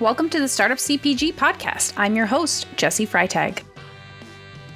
Welcome 0.00 0.30
to 0.30 0.38
the 0.38 0.46
Startup 0.46 0.78
CPG 0.78 1.34
podcast. 1.34 1.92
I'm 1.96 2.14
your 2.14 2.26
host, 2.26 2.68
Jessi 2.76 3.04
Freitag. 3.04 3.64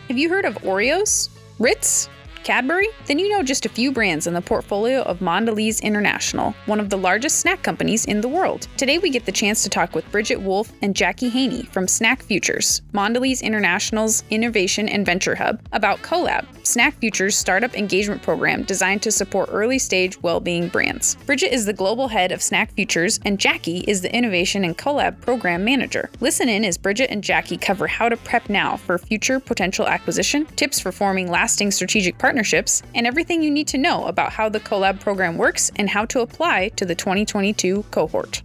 Have 0.09 0.19
you 0.19 0.29
heard 0.29 0.45
of 0.45 0.57
Oreos? 0.63 1.29
Ritz? 1.61 2.09
Cadbury? 2.43 2.89
Then 3.07 3.21
you 3.21 3.29
know 3.29 3.43
just 3.45 3.67
a 3.67 3.69
few 3.69 3.93
brands 3.93 4.27
in 4.27 4.35
the 4.35 4.41
portfolio 4.41 5.03
of 5.03 5.21
Mondelez 5.21 5.81
International, 5.81 6.55
one 6.67 6.81
of 6.81 6.91
the 6.91 6.97
largest 6.97 7.39
snack 7.39 7.63
companies 7.63 8.05
in 8.07 8.21
the 8.21 8.29
world. 8.29 8.67
Today 8.77 8.99
we 8.99 9.11
get 9.11 9.27
the 9.27 9.33
chance 9.33 9.63
to 9.63 9.69
talk 9.69 9.95
with 9.95 10.11
Brigette 10.11 10.43
Wolf 10.43 10.73
and 10.83 10.97
Jackie 10.97 11.29
Haney 11.29 11.63
from 11.63 11.87
Snack 11.87 12.21
Futures, 12.21 12.83
Mondelez 12.93 13.43
International's 13.43 14.25
innovation 14.31 14.89
and 14.89 15.07
venture 15.07 15.37
hub, 15.37 15.61
about 15.73 16.03
CoLab, 16.03 16.45
Snack 16.67 16.95
Futures 16.99 17.37
startup 17.37 17.77
engagement 17.77 18.23
program 18.23 18.65
designed 18.65 19.03
to 19.03 19.13
support 19.13 19.49
early 19.53 19.79
stage 19.79 20.21
well-being 20.23 20.67
brands. 20.67 21.15
Brigette 21.27 21.53
is 21.53 21.65
the 21.65 21.73
global 21.73 22.09
head 22.09 22.33
of 22.33 22.43
Snack 22.43 22.73
Futures 22.73 23.21
and 23.25 23.39
Jackie 23.39 23.85
is 23.87 24.01
the 24.01 24.15
innovation 24.15 24.65
and 24.65 24.77
CoLab 24.77 25.21
program 25.21 25.65
manager. 25.65 26.11
Listen 26.19 26.49
in 26.49 26.65
as 26.65 26.77
Brigette 26.77 27.11
and 27.11 27.23
Jackie 27.23 27.57
cover 27.57 27.87
how 27.87 28.09
to 28.09 28.17
prep 28.17 28.49
now 28.49 28.77
for 28.77 28.99
future 28.99 29.39
potential 29.39 29.87
acquisition, 29.87 30.45
tips 30.57 30.81
for 30.81 30.91
forming 30.91 31.31
lasting 31.31 31.71
strategic 31.71 32.19
partnerships 32.19 32.32
partnerships, 32.33 32.83
and 32.95 33.07
everything 33.07 33.43
you 33.43 33.51
need 33.51 33.69
to 33.69 33.77
know 33.77 34.07
about 34.07 34.33
how 34.33 34.49
the 34.49 34.59
CoLab 34.59 34.99
program 35.01 35.37
works 35.37 35.71
and 35.77 35.91
how 35.91 36.07
to 36.07 36.21
apply 36.21 36.69
to 36.71 36.87
the 36.87 36.95
2022 36.95 37.83
cohort. 37.91 38.43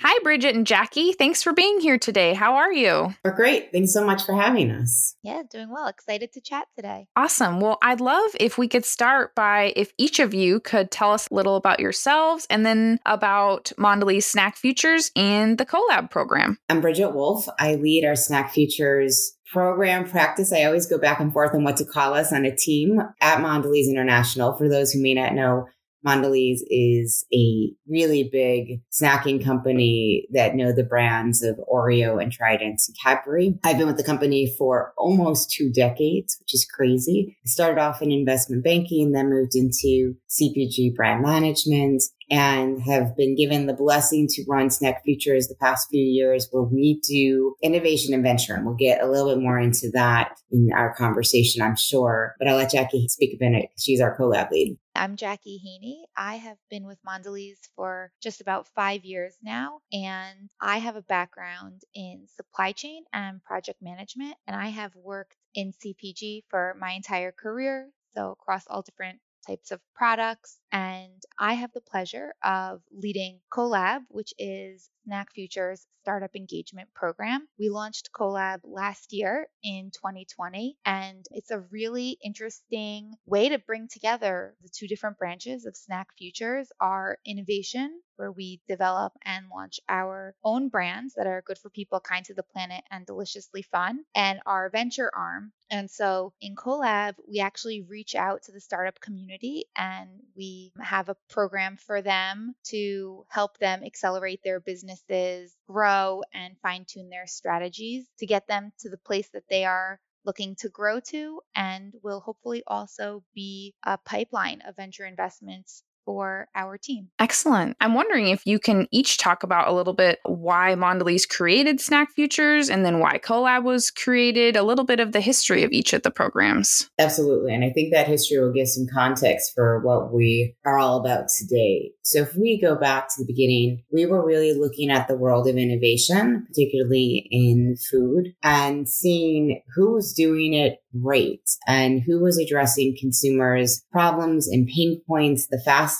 Hi, 0.00 0.18
Brigette 0.24 0.54
and 0.54 0.66
Jackie. 0.66 1.12
Thanks 1.12 1.42
for 1.42 1.52
being 1.52 1.80
here 1.80 1.98
today. 1.98 2.32
How 2.32 2.56
are 2.56 2.72
you? 2.72 3.14
We're 3.22 3.36
great. 3.36 3.70
Thanks 3.72 3.92
so 3.92 4.02
much 4.02 4.24
for 4.24 4.34
having 4.34 4.70
us. 4.70 5.14
Yeah, 5.22 5.42
doing 5.48 5.70
well. 5.70 5.86
Excited 5.86 6.32
to 6.32 6.40
chat 6.40 6.64
today. 6.74 7.08
Awesome. 7.14 7.60
Well, 7.60 7.76
I'd 7.82 8.00
love 8.00 8.30
if 8.40 8.56
we 8.56 8.68
could 8.68 8.86
start 8.86 9.34
by 9.34 9.74
if 9.76 9.92
each 9.98 10.18
of 10.18 10.32
you 10.32 10.58
could 10.58 10.90
tell 10.90 11.12
us 11.12 11.28
a 11.28 11.34
little 11.34 11.56
about 11.56 11.78
yourselves 11.78 12.46
and 12.48 12.64
then 12.64 13.00
about 13.04 13.70
Mondelez 13.78 14.22
Snack 14.22 14.56
Futures 14.56 15.12
and 15.14 15.58
the 15.58 15.66
CoLab 15.66 16.10
program. 16.10 16.58
I'm 16.70 16.80
Brigette 16.80 17.14
Wolf. 17.14 17.46
I 17.60 17.74
lead 17.74 18.06
our 18.06 18.16
Snack 18.16 18.54
Futures 18.54 19.34
program 19.52 20.08
practice. 20.08 20.52
I 20.52 20.64
always 20.64 20.86
go 20.86 20.98
back 20.98 21.20
and 21.20 21.32
forth 21.32 21.54
on 21.54 21.62
what 21.62 21.76
to 21.76 21.84
call 21.84 22.14
us 22.14 22.32
on 22.32 22.44
a 22.44 22.56
team 22.56 23.00
at 23.20 23.38
Mondelez 23.38 23.88
International. 23.88 24.56
For 24.56 24.68
those 24.68 24.92
who 24.92 25.02
may 25.02 25.14
not 25.14 25.34
know, 25.34 25.66
Mondelez 26.04 26.58
is 26.68 27.24
a 27.32 27.70
really 27.88 28.28
big 28.30 28.80
snacking 28.90 29.44
company 29.44 30.26
that 30.32 30.56
know 30.56 30.72
the 30.72 30.82
brands 30.82 31.42
of 31.42 31.60
Oreo 31.72 32.20
and 32.20 32.32
Trident 32.32 32.80
and 32.88 32.96
Cadbury. 33.02 33.58
I've 33.62 33.78
been 33.78 33.86
with 33.86 33.98
the 33.98 34.04
company 34.04 34.52
for 34.58 34.92
almost 34.96 35.52
two 35.52 35.70
decades, 35.70 36.36
which 36.40 36.54
is 36.54 36.64
crazy. 36.64 37.36
I 37.44 37.48
started 37.48 37.80
off 37.80 38.02
in 38.02 38.10
investment 38.10 38.64
banking, 38.64 39.12
then 39.12 39.30
moved 39.30 39.54
into 39.54 40.16
CPG 40.28 40.94
brand 40.96 41.22
management 41.22 42.02
and 42.32 42.80
have 42.82 43.14
been 43.14 43.36
given 43.36 43.66
the 43.66 43.74
blessing 43.74 44.26
to 44.26 44.42
run 44.48 44.70
Snack 44.70 45.04
Futures 45.04 45.48
the 45.48 45.54
past 45.54 45.88
few 45.90 46.02
years 46.02 46.48
where 46.50 46.62
we 46.62 46.98
do 47.06 47.54
innovation 47.62 48.14
and 48.14 48.22
venture. 48.22 48.54
And 48.54 48.64
we'll 48.64 48.74
get 48.74 49.02
a 49.02 49.06
little 49.06 49.34
bit 49.34 49.42
more 49.42 49.58
into 49.58 49.90
that 49.92 50.40
in 50.50 50.70
our 50.74 50.94
conversation, 50.94 51.60
I'm 51.60 51.76
sure. 51.76 52.34
But 52.38 52.48
I'll 52.48 52.56
let 52.56 52.70
Jackie 52.70 53.06
speak 53.08 53.38
a 53.38 53.44
minute. 53.44 53.66
She's 53.78 54.00
our 54.00 54.16
CoLab 54.16 54.50
lead. 54.50 54.78
I'm 54.94 55.16
Jackie 55.16 55.58
Haney. 55.58 56.06
I 56.16 56.36
have 56.36 56.56
been 56.70 56.86
with 56.86 56.98
Mondelez 57.06 57.58
for 57.76 58.10
just 58.22 58.40
about 58.40 58.66
five 58.68 59.04
years 59.04 59.36
now, 59.42 59.80
and 59.92 60.48
I 60.58 60.78
have 60.78 60.96
a 60.96 61.02
background 61.02 61.82
in 61.94 62.26
supply 62.34 62.72
chain 62.72 63.04
and 63.12 63.44
project 63.44 63.82
management, 63.82 64.36
and 64.46 64.56
I 64.56 64.68
have 64.68 64.94
worked 64.96 65.36
in 65.54 65.72
CPG 65.72 66.44
for 66.48 66.76
my 66.80 66.92
entire 66.92 67.32
career. 67.32 67.90
So, 68.14 68.30
across 68.30 68.64
all 68.68 68.82
different 68.82 69.20
types 69.46 69.70
of 69.70 69.80
products. 69.94 70.58
And 70.72 71.22
I 71.38 71.54
have 71.54 71.72
the 71.72 71.82
pleasure 71.82 72.34
of 72.42 72.80
leading 72.90 73.40
CoLab, 73.52 74.00
which 74.08 74.32
is 74.38 74.88
Snack 75.04 75.32
Futures 75.34 75.86
startup 76.02 76.34
engagement 76.34 76.88
program. 76.94 77.46
We 77.58 77.68
launched 77.68 78.10
CoLab 78.12 78.60
last 78.64 79.12
year 79.12 79.46
in 79.62 79.90
2020, 79.92 80.76
and 80.84 81.24
it's 81.30 81.50
a 81.50 81.60
really 81.60 82.18
interesting 82.24 83.12
way 83.26 83.48
to 83.50 83.58
bring 83.58 83.88
together 83.88 84.56
the 84.62 84.68
two 84.68 84.88
different 84.88 85.18
branches 85.18 85.66
of 85.66 85.76
Snack 85.76 86.08
Futures 86.18 86.68
our 86.80 87.18
innovation, 87.24 88.00
where 88.16 88.32
we 88.32 88.60
develop 88.68 89.12
and 89.24 89.46
launch 89.54 89.80
our 89.88 90.34
own 90.44 90.68
brands 90.68 91.14
that 91.14 91.26
are 91.26 91.42
good 91.46 91.58
for 91.58 91.70
people, 91.70 92.00
kind 92.00 92.24
to 92.26 92.34
the 92.34 92.42
planet, 92.42 92.82
and 92.90 93.06
deliciously 93.06 93.62
fun, 93.62 94.04
and 94.14 94.40
our 94.46 94.70
venture 94.70 95.10
arm. 95.14 95.52
And 95.70 95.90
so 95.90 96.34
in 96.40 96.54
CoLab, 96.54 97.14
we 97.28 97.40
actually 97.40 97.82
reach 97.82 98.14
out 98.14 98.42
to 98.44 98.52
the 98.52 98.60
startup 98.60 99.00
community 99.00 99.64
and 99.76 100.10
we 100.36 100.61
have 100.80 101.08
a 101.08 101.16
program 101.28 101.76
for 101.76 102.02
them 102.02 102.54
to 102.64 103.24
help 103.28 103.58
them 103.58 103.82
accelerate 103.82 104.40
their 104.44 104.60
businesses, 104.60 105.56
grow, 105.66 106.22
and 106.32 106.56
fine 106.60 106.84
tune 106.86 107.10
their 107.10 107.26
strategies 107.26 108.06
to 108.18 108.26
get 108.26 108.46
them 108.46 108.72
to 108.80 108.90
the 108.90 108.98
place 108.98 109.28
that 109.32 109.48
they 109.48 109.64
are 109.64 109.98
looking 110.24 110.54
to 110.56 110.68
grow 110.68 111.00
to 111.00 111.40
and 111.56 111.94
will 112.02 112.20
hopefully 112.20 112.62
also 112.66 113.24
be 113.34 113.74
a 113.84 113.98
pipeline 113.98 114.60
of 114.62 114.76
venture 114.76 115.04
investments 115.04 115.82
for 116.04 116.48
our 116.54 116.78
team. 116.78 117.08
Excellent. 117.18 117.76
I'm 117.80 117.94
wondering 117.94 118.28
if 118.28 118.46
you 118.46 118.58
can 118.58 118.88
each 118.90 119.18
talk 119.18 119.42
about 119.42 119.68
a 119.68 119.72
little 119.72 119.92
bit 119.92 120.18
why 120.24 120.74
Mondelez 120.76 121.28
created 121.28 121.80
Snack 121.80 122.10
Futures 122.12 122.68
and 122.68 122.84
then 122.84 122.98
why 122.98 123.18
CoLab 123.18 123.64
was 123.64 123.90
created, 123.90 124.56
a 124.56 124.62
little 124.62 124.84
bit 124.84 125.00
of 125.00 125.12
the 125.12 125.20
history 125.20 125.62
of 125.62 125.72
each 125.72 125.92
of 125.92 126.02
the 126.02 126.10
programs. 126.10 126.90
Absolutely. 126.98 127.54
And 127.54 127.64
I 127.64 127.70
think 127.70 127.92
that 127.92 128.08
history 128.08 128.38
will 128.38 128.52
give 128.52 128.68
some 128.68 128.86
context 128.92 129.52
for 129.54 129.80
what 129.80 130.12
we 130.12 130.54
are 130.64 130.78
all 130.78 131.00
about 131.00 131.26
today. 131.28 131.92
So 132.02 132.20
if 132.20 132.34
we 132.36 132.60
go 132.60 132.74
back 132.74 133.08
to 133.08 133.14
the 133.18 133.26
beginning, 133.26 133.82
we 133.92 134.06
were 134.06 134.24
really 134.24 134.54
looking 134.54 134.90
at 134.90 135.08
the 135.08 135.16
world 135.16 135.48
of 135.48 135.56
innovation, 135.56 136.46
particularly 136.48 137.26
in 137.30 137.76
food, 137.90 138.34
and 138.42 138.88
seeing 138.88 139.62
who 139.74 139.92
was 139.92 140.12
doing 140.12 140.52
it 140.54 140.78
right 140.94 141.40
and 141.66 142.02
who 142.02 142.20
was 142.20 142.38
addressing 142.38 142.96
consumers' 143.00 143.82
problems 143.92 144.48
and 144.48 144.66
pain 144.66 145.00
points 145.06 145.46
the 145.46 145.60
fastest 145.64 145.91